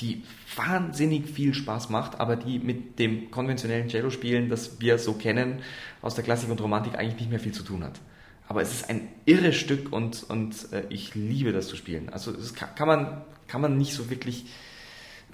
die 0.00 0.22
wahnsinnig 0.54 1.28
viel 1.28 1.52
Spaß 1.52 1.90
macht, 1.90 2.18
aber 2.18 2.36
die 2.36 2.58
mit 2.58 2.98
dem 2.98 3.30
konventionellen 3.30 3.88
Cello-Spielen, 3.88 4.48
das 4.48 4.80
wir 4.80 4.98
so 4.98 5.12
kennen, 5.12 5.60
aus 6.00 6.14
der 6.14 6.24
Klassik 6.24 6.48
und 6.48 6.62
Romantik 6.62 6.96
eigentlich 6.96 7.20
nicht 7.20 7.30
mehr 7.30 7.38
viel 7.38 7.52
zu 7.52 7.62
tun 7.62 7.84
hat. 7.84 8.00
Aber 8.48 8.62
es 8.62 8.72
ist 8.72 8.88
ein 8.88 9.06
irres 9.26 9.56
Stück 9.56 9.92
und, 9.92 10.22
und 10.30 10.72
äh, 10.72 10.84
ich 10.88 11.14
liebe 11.14 11.52
das 11.52 11.68
zu 11.68 11.76
spielen. 11.76 12.08
Also 12.08 12.32
das 12.32 12.54
kann, 12.54 12.88
man, 12.88 13.20
kann 13.48 13.60
man 13.60 13.76
nicht 13.76 13.92
so 13.92 14.08
wirklich 14.08 14.46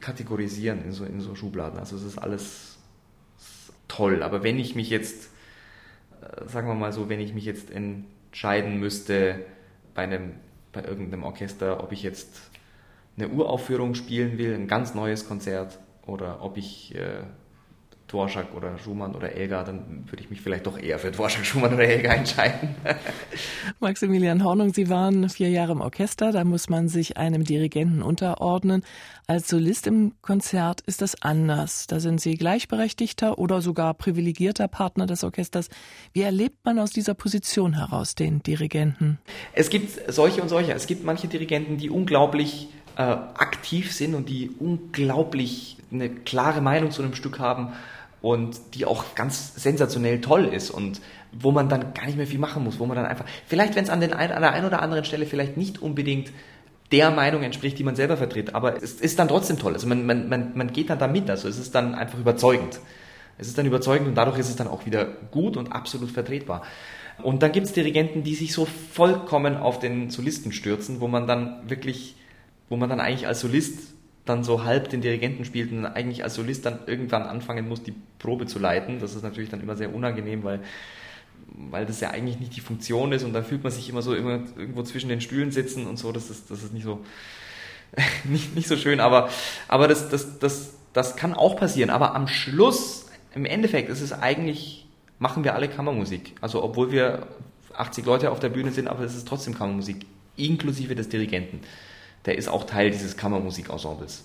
kategorisieren 0.00 0.84
in 0.84 0.90
so, 0.90 1.04
in 1.04 1.20
so 1.20 1.36
Schubladen. 1.36 1.78
Also 1.78 1.94
es 1.94 2.02
ist 2.02 2.18
alles 2.18 2.78
toll. 3.86 4.24
Aber 4.24 4.42
wenn 4.42 4.58
ich 4.58 4.74
mich 4.74 4.90
jetzt 4.90 5.28
sagen 6.46 6.68
wir 6.68 6.74
mal 6.74 6.92
so, 6.92 7.08
wenn 7.08 7.20
ich 7.20 7.34
mich 7.34 7.44
jetzt 7.44 7.70
entscheiden 7.70 8.78
müsste 8.78 9.44
bei 9.94 10.02
einem, 10.02 10.34
bei 10.72 10.82
irgendeinem 10.82 11.24
Orchester, 11.24 11.82
ob 11.82 11.92
ich 11.92 12.02
jetzt 12.02 12.50
eine 13.16 13.28
Uraufführung 13.28 13.94
spielen 13.94 14.38
will, 14.38 14.54
ein 14.54 14.68
ganz 14.68 14.94
neues 14.94 15.28
Konzert, 15.28 15.78
oder 16.06 16.42
ob 16.42 16.56
ich 16.56 16.94
äh, 16.94 17.22
Dvorak 18.12 18.54
oder 18.54 18.78
Schumann 18.78 19.14
oder 19.14 19.32
Elgar, 19.32 19.64
dann 19.64 20.04
würde 20.06 20.22
ich 20.22 20.28
mich 20.28 20.42
vielleicht 20.42 20.66
doch 20.66 20.78
eher 20.78 20.98
für 20.98 21.10
Dvorak, 21.10 21.44
Schumann 21.46 21.72
oder 21.72 21.84
Elgar 21.84 22.14
entscheiden. 22.14 22.74
Maximilian 23.80 24.44
Hornung, 24.44 24.74
Sie 24.74 24.90
waren 24.90 25.28
vier 25.30 25.48
Jahre 25.48 25.72
im 25.72 25.80
Orchester, 25.80 26.30
da 26.30 26.44
muss 26.44 26.68
man 26.68 26.88
sich 26.88 27.16
einem 27.16 27.44
Dirigenten 27.44 28.02
unterordnen. 28.02 28.84
Als 29.26 29.48
Solist 29.48 29.86
im 29.86 30.12
Konzert 30.20 30.82
ist 30.82 31.00
das 31.00 31.22
anders. 31.22 31.86
Da 31.86 32.00
sind 32.00 32.20
Sie 32.20 32.34
gleichberechtigter 32.34 33.38
oder 33.38 33.62
sogar 33.62 33.94
privilegierter 33.94 34.68
Partner 34.68 35.06
des 35.06 35.24
Orchesters. 35.24 35.70
Wie 36.12 36.22
erlebt 36.22 36.64
man 36.64 36.78
aus 36.78 36.90
dieser 36.90 37.14
Position 37.14 37.78
heraus 37.78 38.14
den 38.14 38.42
Dirigenten? 38.42 39.18
Es 39.54 39.70
gibt 39.70 40.12
solche 40.12 40.42
und 40.42 40.48
solche. 40.48 40.72
Es 40.72 40.86
gibt 40.86 41.04
manche 41.04 41.28
Dirigenten, 41.28 41.78
die 41.78 41.88
unglaublich 41.88 42.68
äh, 42.96 43.02
aktiv 43.02 43.94
sind 43.94 44.14
und 44.14 44.28
die 44.28 44.50
unglaublich 44.50 45.78
eine 45.90 46.10
klare 46.10 46.60
Meinung 46.60 46.90
zu 46.90 47.02
einem 47.02 47.14
Stück 47.14 47.38
haben 47.38 47.72
und 48.22 48.60
die 48.74 48.86
auch 48.86 49.14
ganz 49.14 49.54
sensationell 49.56 50.20
toll 50.20 50.46
ist 50.46 50.70
und 50.70 51.00
wo 51.32 51.50
man 51.50 51.68
dann 51.68 51.92
gar 51.92 52.06
nicht 52.06 52.16
mehr 52.16 52.26
viel 52.26 52.38
machen 52.38 52.62
muss, 52.64 52.78
wo 52.78 52.86
man 52.86 52.96
dann 52.96 53.04
einfach, 53.04 53.24
vielleicht 53.46 53.74
wenn 53.74 53.84
es 53.84 53.90
an, 53.90 54.00
den 54.00 54.12
ein, 54.12 54.30
an 54.30 54.40
der 54.40 54.52
einen 54.52 54.66
oder 54.66 54.80
anderen 54.80 55.04
Stelle 55.04 55.26
vielleicht 55.26 55.56
nicht 55.56 55.82
unbedingt 55.82 56.32
der 56.92 57.10
Meinung 57.10 57.42
entspricht, 57.42 57.78
die 57.78 57.84
man 57.84 57.96
selber 57.96 58.16
vertritt, 58.16 58.54
aber 58.54 58.82
es 58.82 58.92
ist 58.92 59.18
dann 59.18 59.28
trotzdem 59.28 59.58
toll. 59.58 59.72
Also 59.72 59.86
man, 59.86 60.06
man, 60.06 60.28
man, 60.28 60.52
man 60.54 60.72
geht 60.72 60.90
dann 60.90 60.98
da 60.98 61.08
mit, 61.08 61.28
also 61.28 61.48
es 61.48 61.58
ist 61.58 61.74
dann 61.74 61.94
einfach 61.94 62.18
überzeugend. 62.18 62.80
Es 63.38 63.48
ist 63.48 63.58
dann 63.58 63.66
überzeugend 63.66 64.08
und 64.08 64.14
dadurch 64.14 64.38
ist 64.38 64.50
es 64.50 64.56
dann 64.56 64.68
auch 64.68 64.86
wieder 64.86 65.06
gut 65.30 65.56
und 65.56 65.72
absolut 65.72 66.10
vertretbar. 66.10 66.62
Und 67.22 67.42
dann 67.42 67.50
gibt 67.50 67.66
es 67.66 67.72
Dirigenten, 67.72 68.22
die 68.22 68.34
sich 68.34 68.52
so 68.52 68.66
vollkommen 68.66 69.56
auf 69.56 69.78
den 69.78 70.10
Solisten 70.10 70.52
stürzen, 70.52 71.00
wo 71.00 71.08
man 71.08 71.26
dann 71.26 71.68
wirklich, 71.68 72.14
wo 72.68 72.76
man 72.76 72.88
dann 72.88 73.00
eigentlich 73.00 73.26
als 73.26 73.40
Solist 73.40 73.91
dann 74.24 74.44
so 74.44 74.64
halb 74.64 74.88
den 74.90 75.00
Dirigenten 75.00 75.44
spielt 75.44 75.72
und 75.72 75.84
eigentlich 75.84 76.22
als 76.22 76.34
Solist 76.34 76.64
dann 76.64 76.80
irgendwann 76.86 77.22
anfangen 77.22 77.68
muss, 77.68 77.82
die 77.82 77.94
Probe 78.18 78.46
zu 78.46 78.58
leiten. 78.58 79.00
Das 79.00 79.14
ist 79.14 79.22
natürlich 79.22 79.50
dann 79.50 79.60
immer 79.60 79.76
sehr 79.76 79.92
unangenehm, 79.92 80.44
weil, 80.44 80.60
weil 81.48 81.86
das 81.86 82.00
ja 82.00 82.10
eigentlich 82.10 82.38
nicht 82.38 82.54
die 82.54 82.60
Funktion 82.60 83.12
ist 83.12 83.24
und 83.24 83.32
dann 83.32 83.44
fühlt 83.44 83.64
man 83.64 83.72
sich 83.72 83.88
immer 83.88 84.02
so 84.02 84.14
immer 84.14 84.40
irgendwo 84.56 84.82
zwischen 84.82 85.08
den 85.08 85.20
Stühlen 85.20 85.50
sitzen 85.50 85.86
und 85.86 85.98
so. 85.98 86.12
Das 86.12 86.30
ist, 86.30 86.50
das 86.50 86.62
ist 86.62 86.72
nicht 86.72 86.84
so, 86.84 87.04
nicht, 88.24 88.54
nicht 88.54 88.68
so 88.68 88.76
schön, 88.76 89.00
aber, 89.00 89.28
aber 89.66 89.88
das, 89.88 90.08
das, 90.08 90.38
das, 90.38 90.74
das 90.92 91.16
kann 91.16 91.34
auch 91.34 91.56
passieren. 91.56 91.90
Aber 91.90 92.14
am 92.14 92.28
Schluss, 92.28 93.06
im 93.34 93.44
Endeffekt, 93.44 93.88
ist 93.88 94.02
es 94.02 94.12
eigentlich, 94.12 94.86
machen 95.18 95.42
wir 95.42 95.54
alle 95.54 95.68
Kammermusik. 95.68 96.34
Also, 96.40 96.62
obwohl 96.62 96.92
wir 96.92 97.26
80 97.74 98.06
Leute 98.06 98.30
auf 98.30 98.38
der 98.38 98.50
Bühne 98.50 98.70
sind, 98.70 98.86
aber 98.86 99.02
es 99.02 99.16
ist 99.16 99.26
trotzdem 99.26 99.54
Kammermusik, 99.54 100.06
inklusive 100.36 100.94
des 100.94 101.08
Dirigenten 101.08 101.60
der 102.26 102.38
ist 102.38 102.48
auch 102.48 102.64
Teil 102.64 102.90
dieses 102.90 103.16
Kammermusikensembles. 103.16 104.24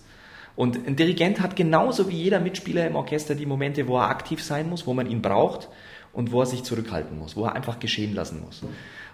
Und 0.55 0.88
ein 0.88 0.95
Dirigent 0.95 1.39
hat 1.39 1.55
genauso 1.55 2.10
wie 2.10 2.15
jeder 2.15 2.39
Mitspieler 2.39 2.88
im 2.88 2.95
Orchester 2.95 3.36
die 3.36 3.45
Momente, 3.45 3.88
wo 3.88 3.97
er 3.97 4.10
aktiv 4.10 4.43
sein 4.43 4.67
muss, 4.69 4.88
wo 4.88 4.93
man 4.93 5.10
ihn 5.10 5.21
braucht 5.21 5.69
und 6.13 6.31
wo 6.31 6.41
er 6.41 6.47
sich 6.47 6.63
zurückhalten 6.63 7.17
muss, 7.17 7.36
wo 7.36 7.45
er 7.45 7.53
einfach 7.53 7.79
geschehen 7.79 8.15
lassen 8.15 8.41
muss. 8.43 8.63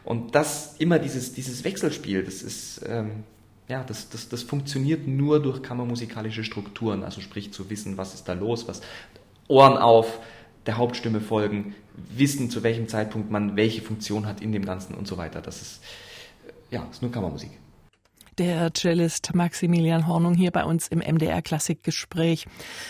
Und 0.05 0.35
das 0.35 0.77
immer 0.79 0.99
dieses, 0.99 1.33
dieses 1.33 1.65
Wechselspiel, 1.65 2.23
das 2.23 2.41
ist, 2.41 2.81
ähm, 2.87 3.23
ja, 3.67 3.83
das, 3.83 4.09
das, 4.09 4.29
das 4.29 4.43
funktioniert 4.43 5.05
nur 5.05 5.41
durch 5.41 5.61
kammermusikalische 5.61 6.45
Strukturen, 6.45 7.03
also 7.03 7.19
sprich 7.19 7.51
zu 7.51 7.69
wissen, 7.69 7.97
was 7.97 8.13
ist 8.13 8.29
da 8.29 8.33
los, 8.33 8.67
was 8.69 8.81
Ohren 9.49 9.77
auf, 9.77 10.19
der 10.65 10.77
Hauptstimme 10.77 11.19
folgen, 11.19 11.75
wissen, 12.15 12.49
zu 12.49 12.63
welchem 12.63 12.87
Zeitpunkt 12.87 13.31
man 13.31 13.57
welche 13.57 13.81
Funktion 13.81 14.25
hat 14.25 14.39
in 14.41 14.53
dem 14.53 14.63
Ganzen 14.63 14.95
und 14.95 15.07
so 15.07 15.17
weiter. 15.17 15.41
Das 15.41 15.61
ist, 15.61 15.83
ja, 16.71 16.87
ist 16.89 17.01
nur 17.01 17.11
Kammermusik 17.11 17.51
der 18.37 18.73
Cellist 18.73 19.33
Maximilian 19.33 20.07
Hornung 20.07 20.33
hier 20.33 20.51
bei 20.51 20.63
uns 20.63 20.87
im 20.87 20.99
MDR 20.99 21.41
Klassikgespräch. 21.41 22.45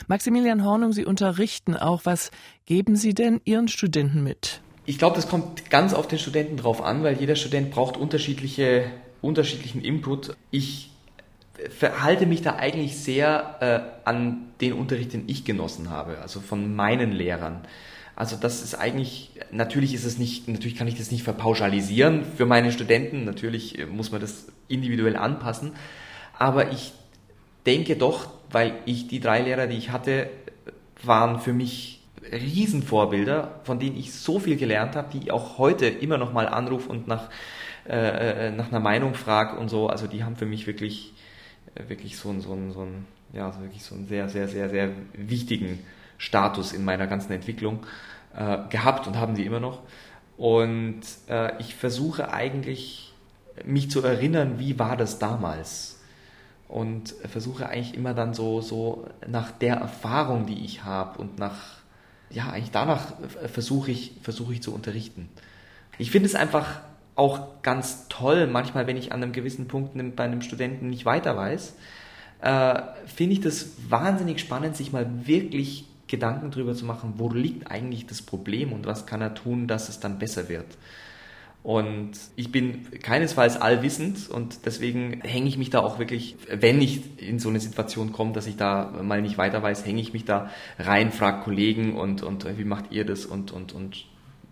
Maximilian 0.07 0.63
Hornung, 0.63 0.93
Sie 0.93 1.05
unterrichten 1.05 1.75
auch. 1.75 2.01
Was 2.05 2.31
geben 2.65 2.95
Sie 2.95 3.13
denn 3.13 3.41
Ihren 3.45 3.67
Studenten 3.67 4.23
mit? 4.23 4.61
Ich 4.85 4.97
glaube, 4.97 5.15
das 5.15 5.29
kommt 5.29 5.69
ganz 5.69 5.93
auf 5.93 6.07
den 6.07 6.19
Studenten 6.19 6.57
drauf 6.57 6.81
an, 6.81 7.03
weil 7.03 7.19
jeder 7.19 7.35
Student 7.35 7.71
braucht 7.71 7.95
unterschiedliche, 7.95 8.85
unterschiedlichen 9.21 9.81
Input. 9.81 10.35
Ich 10.51 10.91
verhalte 11.69 12.25
mich 12.25 12.41
da 12.41 12.55
eigentlich 12.55 12.97
sehr 12.97 13.57
äh, 14.05 14.07
an 14.09 14.49
den 14.59 14.73
Unterricht, 14.73 15.13
den 15.13 15.23
ich 15.27 15.45
genossen 15.45 15.89
habe, 15.89 16.19
also 16.19 16.41
von 16.41 16.75
meinen 16.75 17.11
Lehrern. 17.11 17.61
Also 18.15 18.35
das 18.35 18.63
ist 18.63 18.75
eigentlich, 18.75 19.31
natürlich 19.51 19.93
ist 19.93 20.05
es 20.05 20.19
nicht, 20.19 20.47
natürlich 20.47 20.77
kann 20.77 20.87
ich 20.87 20.97
das 20.97 21.11
nicht 21.11 21.23
verpauschalisieren 21.23 22.23
für 22.23 22.45
meine 22.45 22.71
Studenten, 22.71 23.25
natürlich 23.25 23.79
äh, 23.79 23.85
muss 23.85 24.11
man 24.11 24.21
das 24.21 24.47
individuell 24.67 25.15
anpassen, 25.15 25.73
aber 26.37 26.71
ich 26.71 26.93
denke 27.65 27.95
doch, 27.95 28.27
weil 28.51 28.75
ich 28.85 29.07
die 29.07 29.19
drei 29.19 29.41
Lehrer, 29.41 29.67
die 29.67 29.77
ich 29.77 29.89
hatte, 29.89 30.29
waren 31.01 31.39
für 31.39 31.53
mich 31.53 32.01
Riesenvorbilder, 32.31 33.61
von 33.63 33.79
denen 33.79 33.97
ich 33.97 34.13
so 34.13 34.39
viel 34.39 34.57
gelernt 34.57 34.95
habe, 34.95 35.09
die 35.11 35.17
ich 35.17 35.31
auch 35.31 35.57
heute 35.57 35.87
immer 35.87 36.17
noch 36.17 36.33
mal 36.33 36.47
anrufe 36.47 36.89
und 36.89 37.07
nach, 37.07 37.29
äh, 37.87 38.47
äh 38.47 38.51
nach 38.51 38.69
einer 38.69 38.79
Meinung 38.79 39.15
frage 39.15 39.57
und 39.57 39.69
so. 39.69 39.87
Also 39.87 40.07
die 40.07 40.23
haben 40.23 40.35
für 40.35 40.45
mich 40.45 40.67
wirklich, 40.67 41.13
äh, 41.75 41.89
wirklich 41.89 42.17
so, 42.17 42.31
so, 42.39 42.55
so, 42.55 42.71
so, 42.71 42.87
ja, 43.33 43.59
wirklich 43.61 43.83
so 43.83 43.95
einen 43.95 44.07
sehr, 44.07 44.29
sehr, 44.29 44.47
sehr, 44.47 44.69
sehr 44.69 44.89
wichtigen 45.13 45.79
Status 46.17 46.73
in 46.73 46.85
meiner 46.85 47.07
ganzen 47.07 47.31
Entwicklung 47.31 47.85
äh, 48.35 48.57
gehabt 48.69 49.07
und 49.07 49.17
haben 49.17 49.35
sie 49.35 49.45
immer 49.45 49.59
noch. 49.59 49.81
Und 50.37 51.01
äh, 51.29 51.57
ich 51.59 51.75
versuche 51.75 52.33
eigentlich, 52.33 53.13
mich 53.65 53.91
zu 53.91 54.03
erinnern, 54.03 54.57
wie 54.57 54.79
war 54.79 54.97
das 54.97 55.19
damals? 55.19 56.01
Und 56.67 57.13
versuche 57.29 57.69
eigentlich 57.69 57.95
immer 57.95 58.15
dann 58.15 58.33
so, 58.33 58.61
so 58.61 59.07
nach 59.27 59.51
der 59.51 59.75
Erfahrung, 59.75 60.47
die 60.47 60.65
ich 60.65 60.83
habe 60.83 61.19
und 61.19 61.37
nach, 61.37 61.77
ja, 62.31 62.49
eigentlich 62.49 62.71
danach 62.71 63.13
versuche 63.51 63.91
ich, 63.91 64.13
versuche 64.23 64.53
ich 64.53 64.63
zu 64.63 64.73
unterrichten. 64.73 65.29
Ich 65.99 66.09
finde 66.09 66.27
es 66.27 66.33
einfach 66.33 66.81
auch 67.15 67.61
ganz 67.61 68.07
toll, 68.09 68.47
manchmal, 68.47 68.87
wenn 68.87 68.97
ich 68.97 69.11
an 69.11 69.21
einem 69.21 69.33
gewissen 69.33 69.67
Punkt 69.67 69.93
bei 70.15 70.23
einem 70.23 70.41
Studenten 70.41 70.89
nicht 70.89 71.05
weiter 71.05 71.37
weiß, 71.37 71.75
äh, 72.41 72.81
finde 73.05 73.33
ich 73.33 73.41
das 73.41 73.67
wahnsinnig 73.87 74.39
spannend, 74.39 74.75
sich 74.75 74.91
mal 74.91 75.27
wirklich 75.27 75.85
Gedanken 76.13 76.51
darüber 76.51 76.75
zu 76.75 76.85
machen, 76.85 77.15
wo 77.17 77.27
liegt 77.29 77.71
eigentlich 77.71 78.05
das 78.05 78.21
Problem 78.21 78.71
und 78.71 78.85
was 78.85 79.07
kann 79.07 79.19
er 79.19 79.33
tun, 79.33 79.67
dass 79.67 79.89
es 79.89 79.99
dann 79.99 80.19
besser 80.19 80.47
wird. 80.47 80.77
Und 81.63 82.11
ich 82.35 82.51
bin 82.51 82.87
keinesfalls 83.01 83.59
allwissend 83.59 84.29
und 84.29 84.67
deswegen 84.67 85.21
hänge 85.21 85.47
ich 85.47 85.57
mich 85.57 85.71
da 85.71 85.79
auch 85.79 85.97
wirklich, 85.97 86.35
wenn 86.51 86.81
ich 86.81 87.19
in 87.19 87.39
so 87.39 87.49
eine 87.49 87.59
Situation 87.59 88.11
komme, 88.11 88.33
dass 88.33 88.45
ich 88.45 88.57
da 88.57 88.93
mal 89.01 89.23
nicht 89.23 89.39
weiter 89.39 89.63
weiß, 89.63 89.85
hänge 89.87 90.01
ich 90.01 90.13
mich 90.13 90.23
da 90.23 90.51
rein, 90.77 91.11
frage 91.11 91.41
Kollegen 91.43 91.95
und, 91.95 92.21
und 92.21 92.45
wie 92.59 92.65
macht 92.65 92.91
ihr 92.91 93.05
das 93.05 93.25
und, 93.25 93.51
und, 93.51 93.73
und 93.73 94.05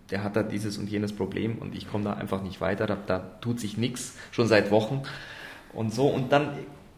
der 0.09 0.23
hat 0.23 0.35
da 0.35 0.41
dieses 0.41 0.79
und 0.79 0.89
jenes 0.89 1.13
Problem 1.13 1.59
und 1.59 1.75
ich 1.75 1.87
komme 1.91 2.05
da 2.05 2.13
einfach 2.13 2.41
nicht 2.41 2.59
weiter, 2.59 2.87
da, 2.87 2.97
da 3.05 3.19
tut 3.19 3.59
sich 3.59 3.77
nichts, 3.77 4.17
schon 4.31 4.47
seit 4.47 4.71
Wochen 4.71 5.03
und 5.73 5.93
so. 5.93 6.07
Und 6.07 6.31
dann 6.31 6.53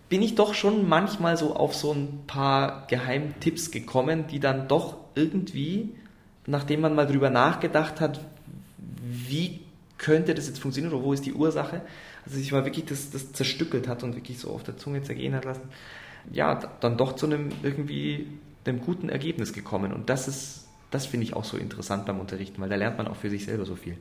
bin 0.10 0.22
ich 0.22 0.36
doch 0.36 0.54
schon 0.54 0.88
manchmal 0.88 1.38
so 1.38 1.56
auf 1.56 1.76
so 1.76 1.92
ein 1.92 2.24
paar 2.28 2.86
Geheimtipps 2.88 3.72
gekommen, 3.72 4.28
die 4.28 4.40
dann 4.40 4.68
doch 4.68 4.98
irgendwie, 5.16 5.90
nachdem 6.46 6.82
man 6.82 6.96
mal 6.96 7.08
drüber 7.08 7.30
nachgedacht 7.30 8.00
hat, 8.00 8.20
wie 8.78 9.62
könnte 9.98 10.34
das 10.36 10.48
jetzt 10.48 10.60
funktionieren 10.60 10.94
oder 10.94 11.04
wo 11.04 11.14
ist 11.14 11.26
die 11.26 11.34
Ursache, 11.34 11.82
also 12.26 12.38
sich 12.38 12.52
mal 12.52 12.66
wirklich 12.66 12.86
das, 12.86 13.10
das 13.10 13.32
zerstückelt 13.32 13.88
hat 13.88 14.04
und 14.04 14.16
wirklich 14.16 14.40
so 14.40 14.50
auf 14.52 14.64
der 14.64 14.78
Zunge 14.78 15.02
zergehen 15.02 15.34
hat 15.34 15.46
lassen, 15.46 15.70
ja, 16.32 16.56
dann 16.56 16.98
doch 16.98 17.14
zu 17.16 17.26
einem 17.26 17.50
irgendwie 17.64 18.28
einem 18.66 18.82
guten 18.82 19.10
Ergebnis 19.10 19.54
gekommen. 19.54 19.92
Und 19.92 20.10
das 20.10 20.28
ist, 20.28 20.68
das 20.92 21.06
finde 21.06 21.26
ich 21.26 21.36
auch 21.36 21.44
so 21.44 21.58
interessant 21.58 22.06
beim 22.06 22.20
Unterrichten, 22.20 22.62
weil 22.62 22.70
da 22.70 22.76
lernt 22.76 22.98
man 22.98 23.08
auch 23.08 23.16
für 23.16 23.30
sich 23.30 23.46
selber 23.46 23.66
so 23.66 23.76
viel. 23.76 23.98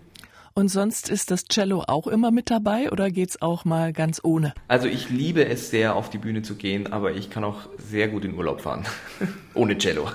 Und 0.54 0.68
sonst 0.68 1.08
ist 1.08 1.30
das 1.30 1.44
Cello 1.44 1.84
auch 1.86 2.06
immer 2.06 2.30
mit 2.30 2.50
dabei 2.50 2.90
oder 2.90 3.10
geht's 3.10 3.40
auch 3.40 3.64
mal 3.64 3.92
ganz 3.92 4.20
ohne? 4.22 4.52
Also 4.68 4.86
ich 4.86 5.08
liebe 5.08 5.46
es 5.46 5.70
sehr, 5.70 5.96
auf 5.96 6.10
die 6.10 6.18
Bühne 6.18 6.42
zu 6.42 6.56
gehen, 6.56 6.92
aber 6.92 7.12
ich 7.12 7.30
kann 7.30 7.42
auch 7.42 7.68
sehr 7.78 8.08
gut 8.08 8.24
in 8.24 8.34
Urlaub 8.34 8.60
fahren. 8.60 8.84
ohne 9.54 9.78
Cello. 9.78 10.10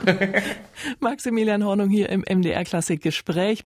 Maximilian 1.00 1.64
Hornung 1.64 1.90
hier 1.90 2.10
im 2.10 2.22
MDR 2.22 2.64
Klassik 2.64 3.02
Gespräch. 3.02 3.64